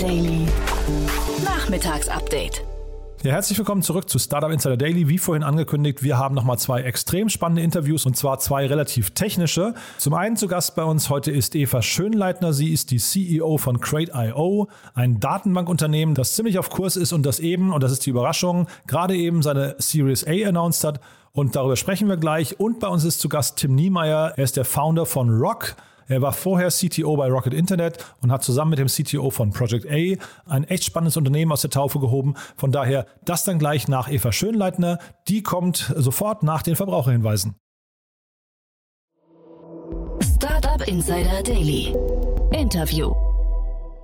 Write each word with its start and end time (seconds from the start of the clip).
Daily. 0.00 0.46
Nachmittagsupdate. 1.44 2.64
Ja, 3.22 3.32
herzlich 3.32 3.58
willkommen 3.58 3.82
zurück 3.82 4.08
zu 4.08 4.18
Startup 4.18 4.50
Insider 4.50 4.78
Daily. 4.78 5.08
Wie 5.08 5.18
vorhin 5.18 5.42
angekündigt, 5.42 6.02
wir 6.02 6.16
haben 6.16 6.34
nochmal 6.34 6.58
zwei 6.58 6.80
extrem 6.80 7.28
spannende 7.28 7.60
Interviews 7.60 8.06
und 8.06 8.16
zwar 8.16 8.38
zwei 8.38 8.66
relativ 8.66 9.10
technische. 9.10 9.74
Zum 9.98 10.14
einen 10.14 10.36
zu 10.36 10.48
Gast 10.48 10.74
bei 10.74 10.84
uns 10.84 11.10
heute 11.10 11.30
ist 11.30 11.54
Eva 11.54 11.82
Schönleitner. 11.82 12.54
Sie 12.54 12.72
ist 12.72 12.92
die 12.92 12.96
CEO 12.96 13.58
von 13.58 13.78
Crate.io, 13.80 14.68
ein 14.94 15.20
Datenbankunternehmen, 15.20 16.14
das 16.14 16.32
ziemlich 16.32 16.58
auf 16.58 16.70
Kurs 16.70 16.96
ist 16.96 17.12
und 17.12 17.26
das 17.26 17.38
eben, 17.38 17.70
und 17.70 17.82
das 17.82 17.92
ist 17.92 18.06
die 18.06 18.10
Überraschung, 18.10 18.68
gerade 18.86 19.14
eben 19.14 19.42
seine 19.42 19.74
Series 19.76 20.26
A 20.26 20.48
announced 20.48 20.82
hat. 20.82 21.00
Und 21.32 21.56
darüber 21.56 21.76
sprechen 21.76 22.08
wir 22.08 22.16
gleich. 22.16 22.58
Und 22.58 22.80
bei 22.80 22.88
uns 22.88 23.04
ist 23.04 23.20
zu 23.20 23.28
Gast 23.28 23.58
Tim 23.58 23.74
Niemeyer. 23.74 24.32
Er 24.36 24.44
ist 24.44 24.56
der 24.56 24.64
Founder 24.64 25.04
von 25.04 25.28
Rock. 25.28 25.76
Er 26.10 26.22
war 26.22 26.32
vorher 26.32 26.70
CTO 26.70 27.16
bei 27.16 27.30
Rocket 27.30 27.54
Internet 27.54 28.04
und 28.20 28.32
hat 28.32 28.42
zusammen 28.42 28.70
mit 28.70 28.80
dem 28.80 28.88
CTO 28.88 29.30
von 29.30 29.52
Project 29.52 29.86
A 29.86 30.16
ein 30.52 30.64
echt 30.64 30.82
spannendes 30.84 31.16
Unternehmen 31.16 31.52
aus 31.52 31.60
der 31.60 31.70
Taufe 31.70 32.00
gehoben. 32.00 32.34
Von 32.56 32.72
daher 32.72 33.06
das 33.24 33.44
dann 33.44 33.60
gleich 33.60 33.86
nach 33.86 34.10
Eva 34.10 34.32
Schönleitner. 34.32 34.98
Die 35.28 35.44
kommt 35.44 35.94
sofort 35.96 36.42
nach 36.42 36.62
den 36.62 36.74
Verbraucherhinweisen. 36.74 37.54
Startup 40.34 40.88
Insider 40.88 41.44
Daily. 41.44 41.94
Interview. 42.50 43.14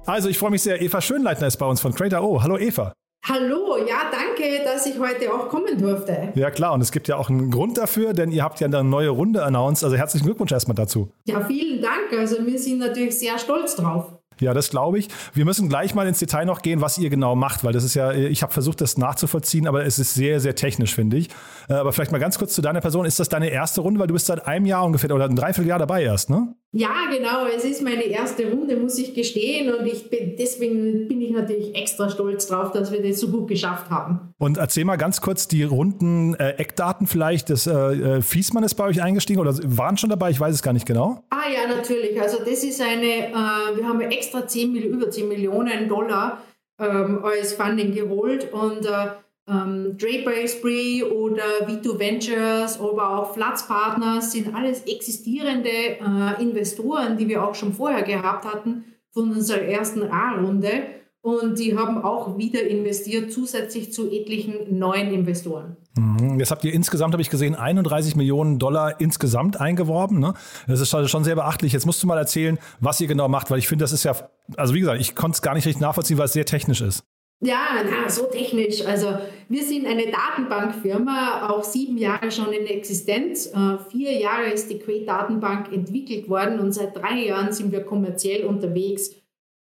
Also 0.06 0.28
ich 0.28 0.38
freue 0.38 0.52
mich 0.52 0.62
sehr. 0.62 0.80
Eva 0.80 1.00
Schönleitner 1.00 1.48
ist 1.48 1.56
bei 1.56 1.66
uns 1.66 1.80
von 1.80 1.92
Creator 1.92 2.23
O. 2.23 2.41
Hallo 2.41 2.56
Eva. 2.56 2.92
Hallo, 3.28 3.76
ja, 3.78 4.02
danke, 4.12 4.62
dass 4.62 4.86
ich 4.86 5.00
heute 5.00 5.34
auch 5.34 5.48
kommen 5.48 5.76
durfte. 5.78 6.32
Ja, 6.36 6.48
klar, 6.52 6.72
und 6.74 6.80
es 6.80 6.92
gibt 6.92 7.08
ja 7.08 7.16
auch 7.16 7.28
einen 7.28 7.50
Grund 7.50 7.77
dafür, 7.77 8.12
denn 8.12 8.30
ihr 8.30 8.44
habt 8.44 8.60
ja 8.60 8.68
eine 8.68 8.84
neue 8.84 9.08
Runde 9.08 9.42
announced. 9.42 9.83
Also 9.83 9.96
herzlichen 9.96 10.27
Glückwunsch 10.27 10.52
erstmal 10.52 10.77
dazu. 10.77 11.08
Ja, 11.24 11.41
vielen 11.44 11.83
Dank. 11.83 12.12
Also 12.16 12.46
wir 12.46 12.56
sind 12.56 12.78
natürlich 12.78 13.18
sehr 13.18 13.36
stolz 13.41 13.74
drauf. 13.74 14.16
Ja, 14.41 14.55
das 14.55 14.70
glaube 14.70 14.98
ich. 14.98 15.09
Wir 15.34 15.45
müssen 15.45 15.69
gleich 15.69 15.95
mal 15.95 16.06
ins 16.06 16.19
Detail 16.19 16.45
noch 16.45 16.62
gehen, 16.62 16.81
was 16.81 16.98
ihr 16.98 17.11
genau 17.11 17.34
macht, 17.34 17.65
weil 17.65 17.73
das 17.73 17.84
ist 17.84 17.95
ja, 17.95 18.12
ich 18.12 18.42
habe 18.42 18.53
versucht, 18.53 18.81
das 18.81 18.98
nachzuvollziehen, 18.98 19.67
aber 19.67 19.84
es 19.84 19.98
ist 19.98 20.15
sehr, 20.15 20.41
sehr 20.41 20.55
technisch, 20.55 20.95
finde 20.95 21.17
ich. 21.17 21.29
Äh, 21.69 21.75
aber 21.75 21.92
vielleicht 21.92 22.12
mal 22.12 22.19
ganz 22.19 22.39
kurz 22.39 22.55
zu 22.55 22.62
deiner 22.62 22.81
Person. 22.81 23.07
Ist 23.07 23.19
das 23.19 23.29
deine 23.29 23.48
erste 23.48 23.81
Runde, 23.81 24.01
weil 24.01 24.07
du 24.07 24.14
bist 24.14 24.27
seit 24.27 24.47
einem 24.47 24.67
Jahr 24.67 24.84
ungefähr 24.84 25.14
oder 25.14 25.25
ein 25.25 25.37
Dreivierteljahr 25.37 25.79
dabei 25.79 26.03
erst, 26.03 26.31
ne? 26.31 26.55
Ja, 26.73 26.91
genau. 27.11 27.47
Es 27.47 27.64
ist 27.64 27.83
meine 27.83 28.05
erste 28.05 28.51
Runde, 28.51 28.77
muss 28.77 28.98
ich 28.98 29.14
gestehen. 29.14 29.73
Und 29.73 29.87
ich 29.87 30.11
bin, 30.11 30.37
deswegen 30.39 31.09
bin 31.09 31.23
ich 31.23 31.31
natürlich 31.31 31.75
extra 31.75 32.11
stolz 32.11 32.48
drauf, 32.48 32.70
dass 32.73 32.92
wir 32.92 33.03
das 33.03 33.19
so 33.19 33.29
gut 33.29 33.48
geschafft 33.48 33.91
haben. 33.91 34.34
Und 34.37 34.59
erzähl 34.59 34.84
mal 34.84 34.97
ganz 34.97 35.23
kurz 35.23 35.48
die 35.48 35.62
runden 35.62 36.34
äh, 36.34 36.51
Eckdaten 36.59 37.07
vielleicht. 37.07 37.48
Das, 37.48 37.67
äh, 37.67 37.73
äh, 37.73 38.23
Fiesmann 38.23 38.62
ist 38.62 38.75
bei 38.75 38.84
euch 38.84 39.01
eingestiegen 39.01 39.41
oder 39.41 39.55
waren 39.62 39.97
schon 39.97 40.11
dabei? 40.11 40.31
Ich 40.31 40.39
weiß 40.39 40.55
es 40.55 40.62
gar 40.62 40.75
nicht 40.75 40.87
genau. 40.87 41.25
Ja, 41.52 41.66
natürlich. 41.69 42.20
Also 42.20 42.39
das 42.39 42.64
ist 42.64 42.80
eine, 42.80 43.28
äh, 43.28 43.77
wir 43.77 43.86
haben 43.86 44.00
extra 44.00 44.47
10, 44.47 44.75
über 44.77 45.11
10 45.11 45.28
Millionen 45.28 45.89
Dollar 45.89 46.42
ähm, 46.78 47.25
als 47.25 47.55
Funding 47.55 47.94
geholt. 47.94 48.52
Und 48.52 48.86
äh, 48.86 49.08
ähm, 49.48 49.97
Draper 49.97 50.47
Spree 50.48 51.02
oder 51.05 51.67
V2 51.67 51.98
Ventures, 51.98 52.80
aber 52.80 53.19
auch 53.19 53.34
Flats 53.34 53.67
Partners 53.67 54.33
sind 54.33 54.55
alles 54.55 54.83
existierende 54.83 55.69
äh, 55.69 56.42
Investoren, 56.42 57.17
die 57.17 57.28
wir 57.28 57.44
auch 57.44 57.55
schon 57.55 57.72
vorher 57.72 58.02
gehabt 58.02 58.44
hatten 58.44 58.84
von 59.12 59.30
unserer 59.30 59.62
ersten 59.62 60.02
A-Runde. 60.02 60.83
Und 61.22 61.58
die 61.58 61.77
haben 61.77 62.02
auch 62.02 62.39
wieder 62.39 62.62
investiert, 62.62 63.33
zusätzlich 63.33 63.92
zu 63.92 64.11
etlichen 64.11 64.78
neuen 64.78 65.12
Investoren. 65.12 65.77
Mhm. 65.97 66.39
Jetzt 66.39 66.50
habt 66.50 66.64
ihr 66.64 66.72
insgesamt, 66.72 67.14
habe 67.14 67.22
ich 67.22 67.30
gesehen, 67.30 67.55
31 67.55 68.16
Millionen 68.16 68.58
Dollar 68.58 69.00
insgesamt 69.00 69.61
eingeworben. 69.61 70.19
Ne? 70.19 70.34
Das 70.66 70.80
ist 70.80 70.91
schon 71.11 71.24
sehr 71.24 71.34
beachtlich. 71.34 71.73
Jetzt 71.73 71.86
musst 71.86 72.02
du 72.02 72.07
mal 72.07 72.18
erzählen, 72.18 72.58
was 72.80 73.01
ihr 73.01 73.08
genau 73.08 73.29
macht, 73.29 73.51
weil 73.51 73.58
ich 73.58 73.68
finde, 73.68 73.84
das 73.84 73.92
ist 73.92 74.05
ja, 74.05 74.14
also 74.57 74.74
wie 74.74 74.80
gesagt, 74.80 75.01
ich 75.01 75.14
konnte 75.14 75.36
es 75.36 75.42
gar 75.42 75.55
nicht 75.55 75.67
richtig 75.67 75.80
nachvollziehen, 75.80 76.18
weil 76.18 76.27
es 76.27 76.33
sehr 76.33 76.46
technisch 76.46 76.80
ist. 76.80 77.05
Ja, 77.40 77.84
na, 77.84 78.08
so 78.08 78.24
technisch. 78.24 78.84
Also 78.86 79.18
wir 79.48 79.62
sind 79.62 79.86
eine 79.86 80.11
Datenbankfirma, 80.11 81.51
auch 81.51 81.64
sieben 81.64 81.98
Jahre 81.98 82.30
schon 82.30 82.51
in 82.52 82.67
Existenz. 82.67 83.46
Äh, 83.46 83.78
vier 83.90 84.13
Jahre 84.18 84.46
ist 84.46 84.70
die 84.70 84.78
Quay-Datenbank 84.78 85.70
entwickelt 85.70 86.30
worden 86.30 86.61
und 86.61 86.73
seit 86.73 86.96
drei 86.96 87.27
Jahren 87.27 87.52
sind 87.52 87.73
wir 87.73 87.84
kommerziell 87.84 88.46
unterwegs. 88.46 89.11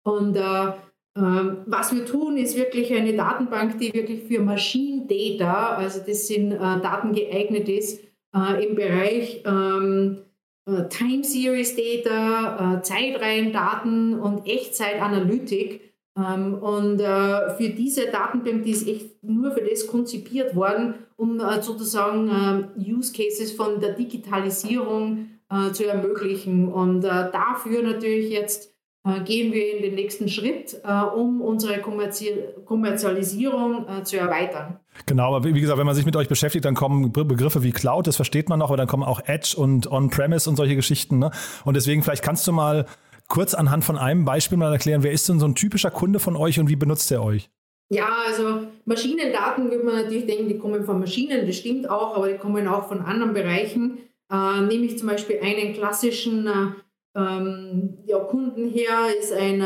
Und 0.03 0.35
äh, 0.35 0.71
was 1.13 1.93
wir 1.93 2.05
tun, 2.05 2.37
ist 2.37 2.55
wirklich 2.55 2.93
eine 2.93 3.13
Datenbank, 3.13 3.77
die 3.79 3.93
wirklich 3.93 4.23
für 4.23 4.41
Machine 4.41 5.07
Data, 5.07 5.75
also 5.75 5.99
das 6.05 6.27
sind 6.27 6.53
äh, 6.53 6.57
Daten 6.57 7.13
geeignet 7.13 7.67
ist, 7.67 8.01
äh, 8.33 8.65
im 8.65 8.75
Bereich 8.75 9.43
ähm, 9.45 10.19
äh, 10.65 10.87
Time 10.89 11.23
Series 11.23 11.75
Data, 11.75 12.81
Zeitreihendaten 12.81 14.19
und 14.19 14.47
Echtzeitanalytik 14.47 15.93
ähm, 16.17 16.53
und 16.55 17.01
für 17.01 17.69
diese 17.69 18.07
Datenbank, 18.07 18.63
die 18.63 18.71
ist 18.71 18.87
echt 18.87 19.23
nur 19.23 19.51
für 19.51 19.61
das 19.61 19.87
konzipiert 19.87 20.55
worden, 20.55 20.95
um 21.17 21.39
sozusagen 21.61 22.29
äh, 22.77 22.91
Use 22.91 23.13
Cases 23.13 23.51
von 23.51 23.79
der 23.79 23.93
Digitalisierung 23.93 25.27
zu 25.73 25.85
ermöglichen. 25.85 26.71
Und 26.71 27.01
dafür 27.01 27.83
natürlich 27.83 28.29
jetzt 28.29 28.73
gehen 29.25 29.51
wir 29.51 29.75
in 29.75 29.81
den 29.81 29.95
nächsten 29.95 30.29
Schritt, 30.29 30.79
um 31.15 31.41
unsere 31.41 31.79
Kommerzial 31.79 32.53
Kommerzialisierung 32.65 33.87
zu 34.03 34.17
erweitern. 34.17 34.79
Genau, 35.05 35.35
aber 35.35 35.43
wie 35.43 35.59
gesagt, 35.59 35.79
wenn 35.79 35.85
man 35.85 35.95
sich 35.95 36.05
mit 36.05 36.15
euch 36.15 36.27
beschäftigt, 36.27 36.65
dann 36.65 36.75
kommen 36.75 37.11
Begriffe 37.11 37.63
wie 37.63 37.71
Cloud, 37.71 38.07
das 38.07 38.15
versteht 38.15 38.49
man 38.49 38.59
noch, 38.59 38.69
aber 38.69 38.77
dann 38.77 38.87
kommen 38.87 39.03
auch 39.03 39.21
Edge 39.25 39.55
und 39.57 39.91
On-Premise 39.91 40.49
und 40.49 40.55
solche 40.55 40.75
Geschichten. 40.75 41.17
Ne? 41.19 41.31
Und 41.65 41.75
deswegen 41.75 42.03
vielleicht 42.03 42.23
kannst 42.23 42.45
du 42.47 42.51
mal 42.51 42.85
kurz 43.27 43.53
anhand 43.53 43.85
von 43.85 43.97
einem 43.97 44.25
Beispiel 44.25 44.57
mal 44.57 44.71
erklären, 44.71 45.03
wer 45.03 45.11
ist 45.11 45.27
denn 45.29 45.39
so 45.39 45.45
ein 45.45 45.55
typischer 45.55 45.89
Kunde 45.89 46.19
von 46.19 46.35
euch 46.35 46.59
und 46.59 46.69
wie 46.69 46.75
benutzt 46.75 47.11
er 47.11 47.23
euch? 47.23 47.49
Ja, 47.89 48.09
also 48.27 48.67
Maschinendaten 48.85 49.69
würde 49.69 49.83
man 49.83 49.95
natürlich 49.95 50.25
denken, 50.25 50.47
die 50.47 50.57
kommen 50.57 50.83
von 50.83 50.99
Maschinen, 50.99 51.45
das 51.45 51.57
stimmt 51.57 51.89
auch, 51.89 52.15
aber 52.15 52.29
die 52.29 52.37
kommen 52.37 52.67
auch 52.67 52.87
von 52.87 53.01
anderen 53.01 53.33
Bereichen. 53.33 53.99
Äh, 54.31 54.61
nehme 54.61 54.85
ich 54.85 54.97
zum 54.97 55.09
Beispiel 55.09 55.39
einen 55.41 55.73
klassischen 55.73 56.47
äh, 56.47 56.51
ähm, 57.15 57.97
ja, 58.05 58.19
Kunden 58.19 58.69
her, 58.69 59.07
ist 59.19 59.33
ein 59.33 59.61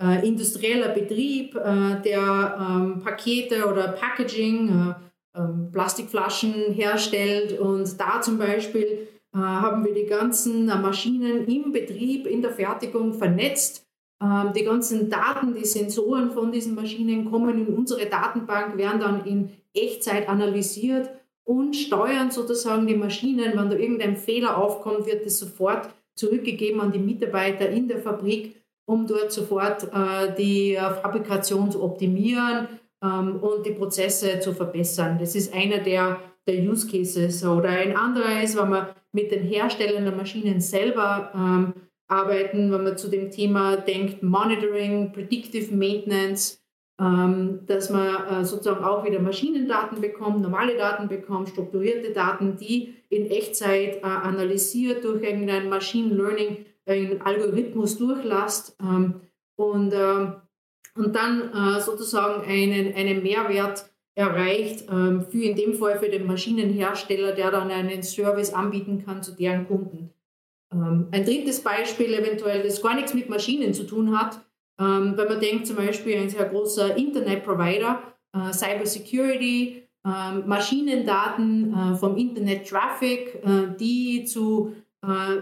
äh, 0.00 0.26
industrieller 0.26 0.88
Betrieb, 0.88 1.54
äh, 1.56 2.00
der 2.02 2.58
ähm, 2.60 3.02
Pakete 3.02 3.66
oder 3.66 3.88
Packaging, 3.88 4.68
äh, 4.68 4.94
ähm, 5.38 5.70
Plastikflaschen 5.72 6.72
herstellt 6.72 7.58
und 7.58 8.00
da 8.00 8.20
zum 8.20 8.38
Beispiel 8.38 9.08
äh, 9.34 9.38
haben 9.38 9.84
wir 9.84 9.92
die 9.92 10.06
ganzen 10.06 10.68
äh, 10.68 10.76
Maschinen 10.76 11.46
im 11.46 11.72
Betrieb, 11.72 12.26
in 12.26 12.42
der 12.42 12.52
Fertigung 12.52 13.12
vernetzt. 13.12 13.86
Ähm, 14.22 14.52
die 14.54 14.64
ganzen 14.64 15.10
Daten, 15.10 15.54
die 15.54 15.66
Sensoren 15.66 16.30
von 16.30 16.52
diesen 16.52 16.74
Maschinen 16.74 17.30
kommen 17.30 17.66
in 17.66 17.74
unsere 17.74 18.06
Datenbank, 18.06 18.78
werden 18.78 19.00
dann 19.00 19.26
in 19.26 19.50
Echtzeit 19.74 20.28
analysiert 20.28 21.10
und 21.44 21.76
steuern 21.76 22.30
sozusagen 22.30 22.86
die 22.86 22.96
Maschinen. 22.96 23.58
Wenn 23.58 23.70
da 23.70 23.76
irgendein 23.76 24.16
Fehler 24.16 24.56
aufkommt, 24.56 25.06
wird 25.06 25.26
es 25.26 25.38
sofort 25.38 25.90
zurückgegeben 26.16 26.80
an 26.80 26.92
die 26.92 26.98
Mitarbeiter 26.98 27.68
in 27.68 27.88
der 27.88 27.98
Fabrik, 27.98 28.56
um 28.86 29.06
dort 29.06 29.32
sofort 29.32 29.84
äh, 29.84 30.34
die 30.36 30.76
Fabrikation 30.76 31.70
zu 31.70 31.82
optimieren 31.82 32.68
ähm, 33.02 33.36
und 33.36 33.66
die 33.66 33.72
Prozesse 33.72 34.40
zu 34.40 34.52
verbessern. 34.52 35.18
Das 35.18 35.34
ist 35.34 35.54
einer 35.54 35.78
der, 35.78 36.20
der 36.46 36.62
Use 36.62 36.88
Cases. 36.88 37.44
Oder 37.44 37.70
ein 37.70 37.96
anderer 37.96 38.42
ist, 38.42 38.56
wenn 38.56 38.70
man 38.70 38.88
mit 39.12 39.30
den 39.30 39.42
Herstellern 39.42 40.04
der 40.04 40.14
Maschinen 40.14 40.60
selber 40.60 41.32
ähm, 41.34 41.74
arbeiten, 42.08 42.70
wenn 42.72 42.84
man 42.84 42.96
zu 42.96 43.08
dem 43.08 43.30
Thema 43.30 43.76
denkt, 43.76 44.22
Monitoring, 44.22 45.12
Predictive 45.12 45.74
Maintenance, 45.74 46.62
dass 46.98 47.90
man 47.90 48.26
äh, 48.26 48.44
sozusagen 48.44 48.82
auch 48.82 49.04
wieder 49.04 49.20
Maschinendaten 49.20 50.00
bekommt, 50.00 50.40
normale 50.40 50.76
Daten 50.76 51.08
bekommt, 51.08 51.50
strukturierte 51.50 52.12
Daten, 52.12 52.56
die 52.56 52.94
in 53.10 53.30
Echtzeit 53.30 53.96
äh, 53.96 54.00
analysiert 54.02 55.04
durch 55.04 55.22
irgendein 55.22 55.68
Machine 55.68 56.14
Learning, 56.14 56.64
einen 56.86 57.20
Algorithmus 57.20 57.98
durchlasst 57.98 58.76
ähm, 58.80 59.20
und, 59.56 59.92
äh, 59.92 60.26
und 60.94 61.14
dann 61.14 61.52
äh, 61.52 61.80
sozusagen 61.80 62.44
einen, 62.44 62.94
einen 62.94 63.22
Mehrwert 63.22 63.90
erreicht, 64.14 64.86
ähm, 64.90 65.26
für 65.28 65.42
in 65.42 65.56
dem 65.56 65.74
Fall 65.74 65.98
für 65.98 66.08
den 66.08 66.26
Maschinenhersteller, 66.26 67.32
der 67.32 67.50
dann 67.50 67.70
einen 67.70 68.02
Service 68.02 68.54
anbieten 68.54 69.04
kann 69.04 69.22
zu 69.22 69.32
deren 69.32 69.66
Kunden. 69.66 70.10
Ähm, 70.72 71.08
ein 71.10 71.24
drittes 71.24 71.60
Beispiel 71.60 72.14
eventuell, 72.14 72.62
das 72.62 72.80
gar 72.80 72.94
nichts 72.94 73.12
mit 73.12 73.28
Maschinen 73.28 73.74
zu 73.74 73.84
tun 73.84 74.18
hat, 74.18 74.40
ähm, 74.80 75.14
wenn 75.16 75.28
man 75.28 75.40
denkt 75.40 75.66
zum 75.66 75.76
Beispiel 75.76 76.16
ein 76.16 76.28
sehr 76.28 76.44
großer 76.44 76.96
Internetprovider, 76.96 78.02
äh, 78.34 78.52
Cybersecurity, 78.52 79.82
Maschinendaten 80.46 81.74
äh, 81.74 81.96
vom 81.96 82.16
Internet-Traffic, 82.16 83.42
äh, 83.44 83.76
die 83.78 84.24
zu 84.24 84.72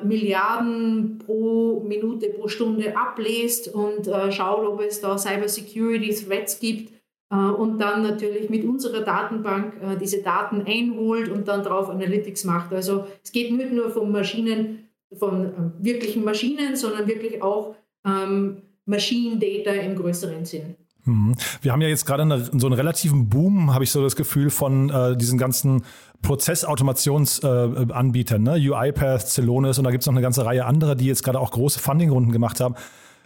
Milliarden 0.02 1.22
pro 1.24 1.82
Minute, 1.86 2.28
pro 2.30 2.48
Stunde 2.48 2.94
ablässt 2.94 3.72
und 3.72 4.10
schaut, 4.30 4.66
ob 4.66 4.80
es 4.82 5.00
da 5.00 5.16
Cybersecurity-Threats 5.16 6.60
gibt 6.60 6.92
äh, 7.34 7.36
und 7.36 7.78
dann 7.78 8.02
natürlich 8.02 8.50
mit 8.50 8.64
unserer 8.64 9.00
Datenbank 9.00 9.74
äh, 9.82 9.96
diese 9.96 10.22
Daten 10.22 10.62
einholt 10.66 11.28
und 11.28 11.48
dann 11.48 11.62
drauf 11.62 11.88
Analytics 11.88 12.44
macht. 12.44 12.72
Also 12.72 13.06
es 13.22 13.32
geht 13.32 13.52
nicht 13.52 13.72
nur 13.72 13.90
von 13.90 14.10
Maschinen, 14.12 14.88
von 15.16 15.46
äh, 15.46 15.50
wirklichen 15.84 16.24
Maschinen, 16.24 16.76
sondern 16.76 17.06
wirklich 17.06 17.42
auch 17.42 17.76
ähm, 18.06 18.62
Machine 18.86 19.38
Data 19.38 19.70
im 19.70 19.96
größeren 19.96 20.44
Sinn. 20.44 20.76
Mhm. 21.04 21.34
Wir 21.60 21.72
haben 21.72 21.82
ja 21.82 21.88
jetzt 21.88 22.06
gerade 22.06 22.22
eine, 22.22 22.44
so 22.44 22.66
einen 22.66 22.74
relativen 22.74 23.28
Boom, 23.28 23.74
habe 23.74 23.82
ich 23.84 23.90
so 23.90 24.02
das 24.02 24.16
Gefühl, 24.16 24.48
von 24.50 24.90
äh, 24.90 25.16
diesen 25.16 25.38
ganzen 25.38 25.84
Prozessautomationsanbietern, 26.22 28.46
äh, 28.46 28.58
ne? 28.58 28.70
UiPath, 28.70 29.28
Celonis 29.28 29.78
und 29.78 29.84
da 29.84 29.90
gibt 29.90 30.02
es 30.02 30.06
noch 30.06 30.14
eine 30.14 30.22
ganze 30.22 30.46
Reihe 30.46 30.64
anderer, 30.64 30.94
die 30.94 31.06
jetzt 31.06 31.22
gerade 31.22 31.40
auch 31.40 31.50
große 31.50 31.78
Fundingrunden 31.78 32.32
gemacht 32.32 32.60
haben. 32.60 32.74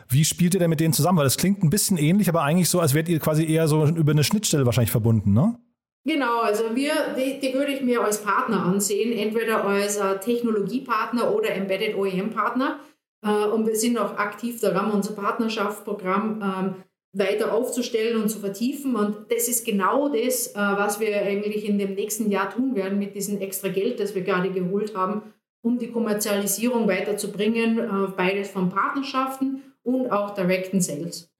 Wie 0.08 0.24
spielt 0.24 0.54
ihr 0.54 0.60
denn 0.60 0.70
mit 0.70 0.80
denen 0.80 0.94
zusammen? 0.94 1.18
Weil 1.18 1.24
das 1.24 1.36
klingt 1.36 1.62
ein 1.62 1.70
bisschen 1.70 1.98
ähnlich, 1.98 2.28
aber 2.28 2.42
eigentlich 2.42 2.68
so, 2.68 2.80
als 2.80 2.94
wärt 2.94 3.08
ihr 3.08 3.20
quasi 3.20 3.46
eher 3.46 3.68
so 3.68 3.86
über 3.86 4.10
eine 4.12 4.24
Schnittstelle 4.24 4.66
wahrscheinlich 4.66 4.90
verbunden, 4.90 5.32
ne? 5.32 5.56
Genau, 6.04 6.40
also 6.40 6.64
wir, 6.74 6.92
die, 7.18 7.38
die 7.38 7.52
würde 7.52 7.72
ich 7.72 7.82
mir 7.82 8.02
als 8.02 8.22
Partner 8.22 8.64
ansehen, 8.64 9.12
entweder 9.12 9.64
als 9.64 9.98
äh, 9.98 10.18
Technologiepartner 10.18 11.34
oder 11.34 11.54
Embedded 11.54 11.96
OEM-Partner. 11.96 12.80
Äh, 13.22 13.46
und 13.46 13.66
wir 13.66 13.76
sind 13.76 13.98
auch 13.98 14.16
aktiv 14.16 14.60
daran, 14.60 14.90
unser 14.90 15.14
Partnerschaftsprogramm 15.14 16.42
ähm, 16.42 16.74
weiter 17.12 17.52
aufzustellen 17.52 18.20
und 18.22 18.28
zu 18.28 18.38
vertiefen. 18.38 18.94
Und 18.96 19.30
das 19.30 19.48
ist 19.48 19.64
genau 19.64 20.08
das, 20.08 20.48
äh, 20.48 20.56
was 20.56 21.00
wir 21.00 21.22
eigentlich 21.22 21.68
in 21.68 21.78
dem 21.78 21.94
nächsten 21.94 22.30
Jahr 22.30 22.50
tun 22.50 22.74
werden 22.74 22.98
mit 22.98 23.14
diesem 23.14 23.40
extra 23.40 23.68
Geld, 23.68 24.00
das 24.00 24.14
wir 24.14 24.22
gerade 24.22 24.50
geholt 24.50 24.96
haben, 24.96 25.22
um 25.62 25.78
die 25.78 25.90
Kommerzialisierung 25.90 26.86
weiterzubringen, 26.86 27.78
äh, 27.78 28.08
beides 28.16 28.50
von 28.50 28.68
Partnerschaften 28.68 29.62
und 29.82 30.10
auch 30.10 30.34
direkten 30.34 30.80
Sales. 30.80 31.30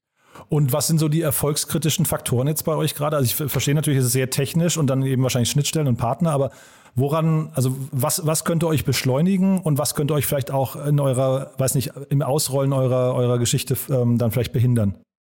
Und 0.49 0.73
was 0.73 0.87
sind 0.87 0.99
so 0.99 1.08
die 1.08 1.23
erfolgskritischen 1.23 2.06
Faktoren 2.06 2.49
jetzt 2.49 2.64
bei 2.64 2.75
euch 2.75 2.94
gerade? 2.94 3.17
Also 3.17 3.26
ich 3.26 3.50
verstehe 3.50 3.75
natürlich, 3.75 3.99
es 4.00 4.06
ist 4.06 4.12
sehr 4.12 4.31
technisch 4.31 4.76
und 4.76 4.88
dann 4.88 5.02
eben 5.02 5.23
wahrscheinlich 5.23 5.50
Schnittstellen 5.50 5.88
und 5.88 5.96
Partner, 5.96 6.31
aber 6.32 6.50
woran, 6.94 7.50
also 7.55 7.76
was, 7.93 8.26
was 8.26 8.44
könnte 8.44 8.67
euch 8.67 8.85
beschleunigen 8.85 9.61
und 9.61 9.79
was 9.79 9.94
könnte 9.94 10.14
euch 10.14 10.26
vielleicht 10.26 10.50
auch 10.50 10.76
in 10.87 11.00
eurer, 11.00 11.52
weiß 11.58 11.75
nicht, 11.75 11.93
im 12.08 12.23
Ausrollen 12.23 12.73
eurer, 12.73 13.14
eurer 13.14 13.38
Geschichte 13.38 13.76
ähm, 13.90 14.19
dann 14.19 14.31
vielleicht 14.31 14.52
behindern? 14.52 14.96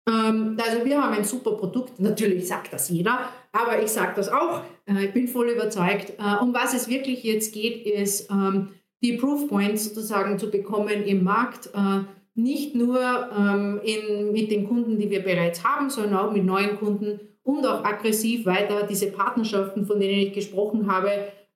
Ähm, 0.09 0.57
also 0.65 0.85
wir 0.85 1.03
haben 1.03 1.15
ein 1.15 1.25
super 1.25 1.53
Produkt, 1.53 2.01
natürlich 2.01 2.47
sagt 2.47 2.73
das 2.73 2.89
jeder, 2.89 3.21
aber 3.53 3.83
ich 3.83 3.91
sage 3.91 4.13
das 4.17 4.29
auch, 4.29 4.63
äh, 4.87 5.07
ich 5.07 5.13
bin 5.13 5.29
voll 5.29 5.51
überzeugt. 5.51 6.15
Äh, 6.19 6.43
um 6.43 6.55
was 6.55 6.75
es 6.75 6.89
wirklich 6.89 7.23
jetzt 7.25 7.53
geht, 7.53 7.87
ist 7.87 8.31
ähm, 8.31 8.69
die 9.03 9.15
Proof 9.15 9.49
Points 9.49 9.85
sozusagen 9.85 10.39
zu 10.39 10.51
bekommen 10.51 11.03
im 11.05 11.25
Markt, 11.25 11.71
äh, 11.75 12.01
nicht 12.39 12.75
nur 12.75 13.01
ähm, 13.37 13.81
in, 13.83 14.33
mit 14.33 14.51
den 14.51 14.67
Kunden, 14.69 14.99
die 14.99 15.11
wir 15.11 15.23
bereits 15.23 15.65
haben, 15.65 15.91
sondern 15.91 16.19
auch 16.19 16.33
mit 16.33 16.45
neuen 16.45 16.77
Kunden 16.79 17.21
und 17.43 17.67
auch 17.67 17.85
aggressiv 17.85 18.47
weiter 18.47 18.87
diese 18.87 19.11
Partnerschaften, 19.11 19.87
von 19.87 20.01
denen 20.01 20.21
ich 20.21 20.33
gesprochen 20.33 20.91
habe, 20.91 21.11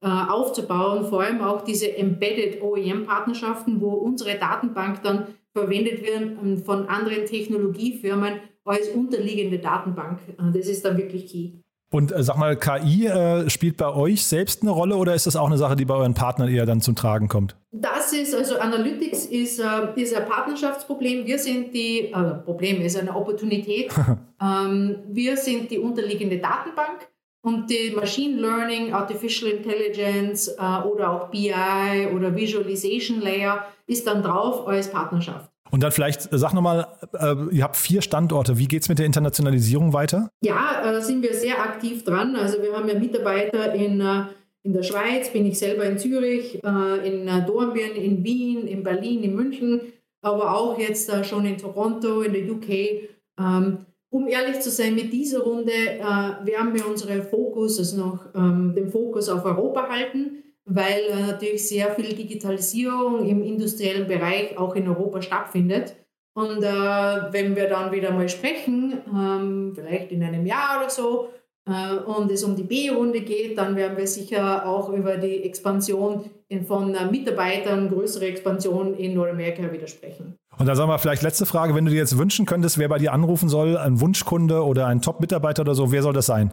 aufzubauen, 0.04 1.04
vor 1.04 1.22
allem 1.22 1.42
auch 1.42 1.62
diese 1.62 1.96
Embedded 1.96 2.60
OEM-Partnerschaften, 2.60 3.80
wo 3.80 3.90
unsere 3.90 4.36
Datenbank 4.36 5.00
dann 5.04 5.28
verwendet 5.52 6.02
werden 6.02 6.38
ähm, 6.42 6.58
von 6.58 6.86
anderen 6.86 7.26
Technologiefirmen 7.26 8.40
als 8.64 8.88
unterliegende 8.88 9.58
Datenbank. 9.58 10.20
Äh, 10.28 10.52
das 10.52 10.68
ist 10.68 10.84
dann 10.84 10.96
wirklich 10.96 11.26
key. 11.26 11.61
Und 11.92 12.10
äh, 12.10 12.22
sag 12.22 12.38
mal, 12.38 12.56
KI 12.56 13.06
äh, 13.06 13.50
spielt 13.50 13.76
bei 13.76 13.94
euch 13.94 14.24
selbst 14.24 14.62
eine 14.62 14.70
Rolle 14.70 14.96
oder 14.96 15.14
ist 15.14 15.26
das 15.26 15.36
auch 15.36 15.46
eine 15.46 15.58
Sache, 15.58 15.76
die 15.76 15.84
bei 15.84 15.94
euren 15.94 16.14
Partnern 16.14 16.48
eher 16.48 16.64
dann 16.64 16.80
zum 16.80 16.96
Tragen 16.96 17.28
kommt? 17.28 17.54
Das 17.70 18.14
ist, 18.14 18.34
also 18.34 18.58
Analytics 18.58 19.26
ist, 19.26 19.60
äh, 19.60 20.00
ist 20.00 20.16
ein 20.16 20.26
Partnerschaftsproblem. 20.26 21.26
Wir 21.26 21.38
sind 21.38 21.74
die, 21.74 22.10
äh, 22.10 22.34
Problem 22.44 22.80
ist 22.80 22.98
eine 22.98 23.14
Opportunität. 23.14 23.92
ähm, 24.42 25.00
wir 25.08 25.36
sind 25.36 25.70
die 25.70 25.78
unterliegende 25.78 26.38
Datenbank 26.38 27.08
und 27.42 27.68
die 27.68 27.92
Machine 27.94 28.40
Learning, 28.40 28.94
Artificial 28.94 29.50
Intelligence 29.50 30.48
äh, 30.48 30.88
oder 30.88 31.10
auch 31.10 31.28
BI 31.28 32.08
oder 32.14 32.34
Visualization 32.34 33.20
Layer 33.20 33.66
ist 33.86 34.06
dann 34.06 34.22
drauf 34.22 34.66
als 34.66 34.90
Partnerschaft. 34.90 35.51
Und 35.72 35.82
dann 35.82 35.90
vielleicht, 35.90 36.30
äh, 36.30 36.38
sag 36.38 36.52
nochmal, 36.52 36.86
äh, 37.18 37.34
ihr 37.50 37.64
habt 37.64 37.76
vier 37.76 38.02
Standorte. 38.02 38.58
Wie 38.58 38.68
geht 38.68 38.82
es 38.82 38.88
mit 38.90 38.98
der 38.98 39.06
Internationalisierung 39.06 39.94
weiter? 39.94 40.30
Ja, 40.44 40.98
äh, 40.98 41.00
sind 41.00 41.22
wir 41.22 41.34
sehr 41.34 41.60
aktiv 41.60 42.04
dran. 42.04 42.36
Also 42.36 42.62
wir 42.62 42.76
haben 42.76 42.88
ja 42.88 42.98
Mitarbeiter 42.98 43.72
in, 43.72 44.00
äh, 44.00 44.24
in 44.62 44.74
der 44.74 44.82
Schweiz, 44.82 45.32
bin 45.32 45.46
ich 45.46 45.58
selber 45.58 45.84
in 45.84 45.98
Zürich, 45.98 46.62
äh, 46.62 47.08
in 47.08 47.26
äh, 47.26 47.46
Dornbirn, 47.46 47.96
in 47.96 48.22
Wien, 48.22 48.66
in 48.66 48.82
Berlin, 48.82 49.22
in 49.22 49.34
München, 49.34 49.80
aber 50.20 50.54
auch 50.54 50.78
jetzt 50.78 51.10
schon 51.24 51.46
in 51.46 51.56
Toronto, 51.56 52.20
in 52.20 52.34
der 52.34 52.42
UK. 52.52 53.08
Ähm, 53.40 53.86
um 54.10 54.28
ehrlich 54.28 54.60
zu 54.60 54.70
sein, 54.70 54.94
mit 54.94 55.10
dieser 55.10 55.40
Runde 55.40 55.72
werden 55.72 56.74
wir 56.74 56.86
unseren 56.86 57.22
Fokus, 57.22 57.78
also 57.78 57.96
noch 57.96 58.26
ähm, 58.34 58.74
den 58.76 58.90
Fokus 58.90 59.30
auf 59.30 59.42
Europa 59.46 59.88
halten 59.88 60.42
weil 60.64 61.00
äh, 61.10 61.26
natürlich 61.26 61.68
sehr 61.68 61.94
viel 61.94 62.14
Digitalisierung 62.14 63.26
im 63.26 63.42
industriellen 63.42 64.06
Bereich 64.06 64.56
auch 64.58 64.74
in 64.74 64.88
Europa 64.88 65.22
stattfindet. 65.22 65.96
Und 66.34 66.62
äh, 66.62 67.32
wenn 67.32 67.56
wir 67.56 67.68
dann 67.68 67.92
wieder 67.92 68.10
mal 68.10 68.28
sprechen, 68.28 69.02
ähm, 69.12 69.72
vielleicht 69.74 70.12
in 70.12 70.22
einem 70.22 70.46
Jahr 70.46 70.80
oder 70.80 70.90
so, 70.90 71.28
äh, 71.68 71.94
und 71.94 72.30
es 72.30 72.42
um 72.42 72.56
die 72.56 72.64
B-Runde 72.64 73.20
geht, 73.20 73.56
dann 73.56 73.76
werden 73.76 73.96
wir 73.96 74.06
sicher 74.06 74.66
auch 74.66 74.88
über 74.88 75.16
die 75.16 75.44
Expansion 75.44 76.24
in, 76.48 76.64
von 76.64 76.94
äh, 76.94 77.06
Mitarbeitern, 77.06 77.88
größere 77.88 78.26
Expansion 78.26 78.94
in 78.94 79.14
Nordamerika 79.14 79.70
wieder 79.70 79.86
sprechen. 79.86 80.36
Und 80.58 80.66
dann 80.66 80.76
sagen 80.76 80.90
wir 80.90 80.98
vielleicht 80.98 81.22
letzte 81.22 81.46
Frage, 81.46 81.74
wenn 81.74 81.84
du 81.84 81.90
dir 81.90 81.98
jetzt 81.98 82.18
wünschen 82.18 82.46
könntest, 82.46 82.78
wer 82.78 82.88
bei 82.88 82.98
dir 82.98 83.12
anrufen 83.12 83.48
soll, 83.48 83.76
ein 83.76 84.00
Wunschkunde 84.00 84.64
oder 84.64 84.86
ein 84.86 85.02
Top-Mitarbeiter 85.02 85.62
oder 85.62 85.74
so, 85.74 85.92
wer 85.92 86.02
soll 86.02 86.12
das 86.12 86.26
sein? 86.26 86.52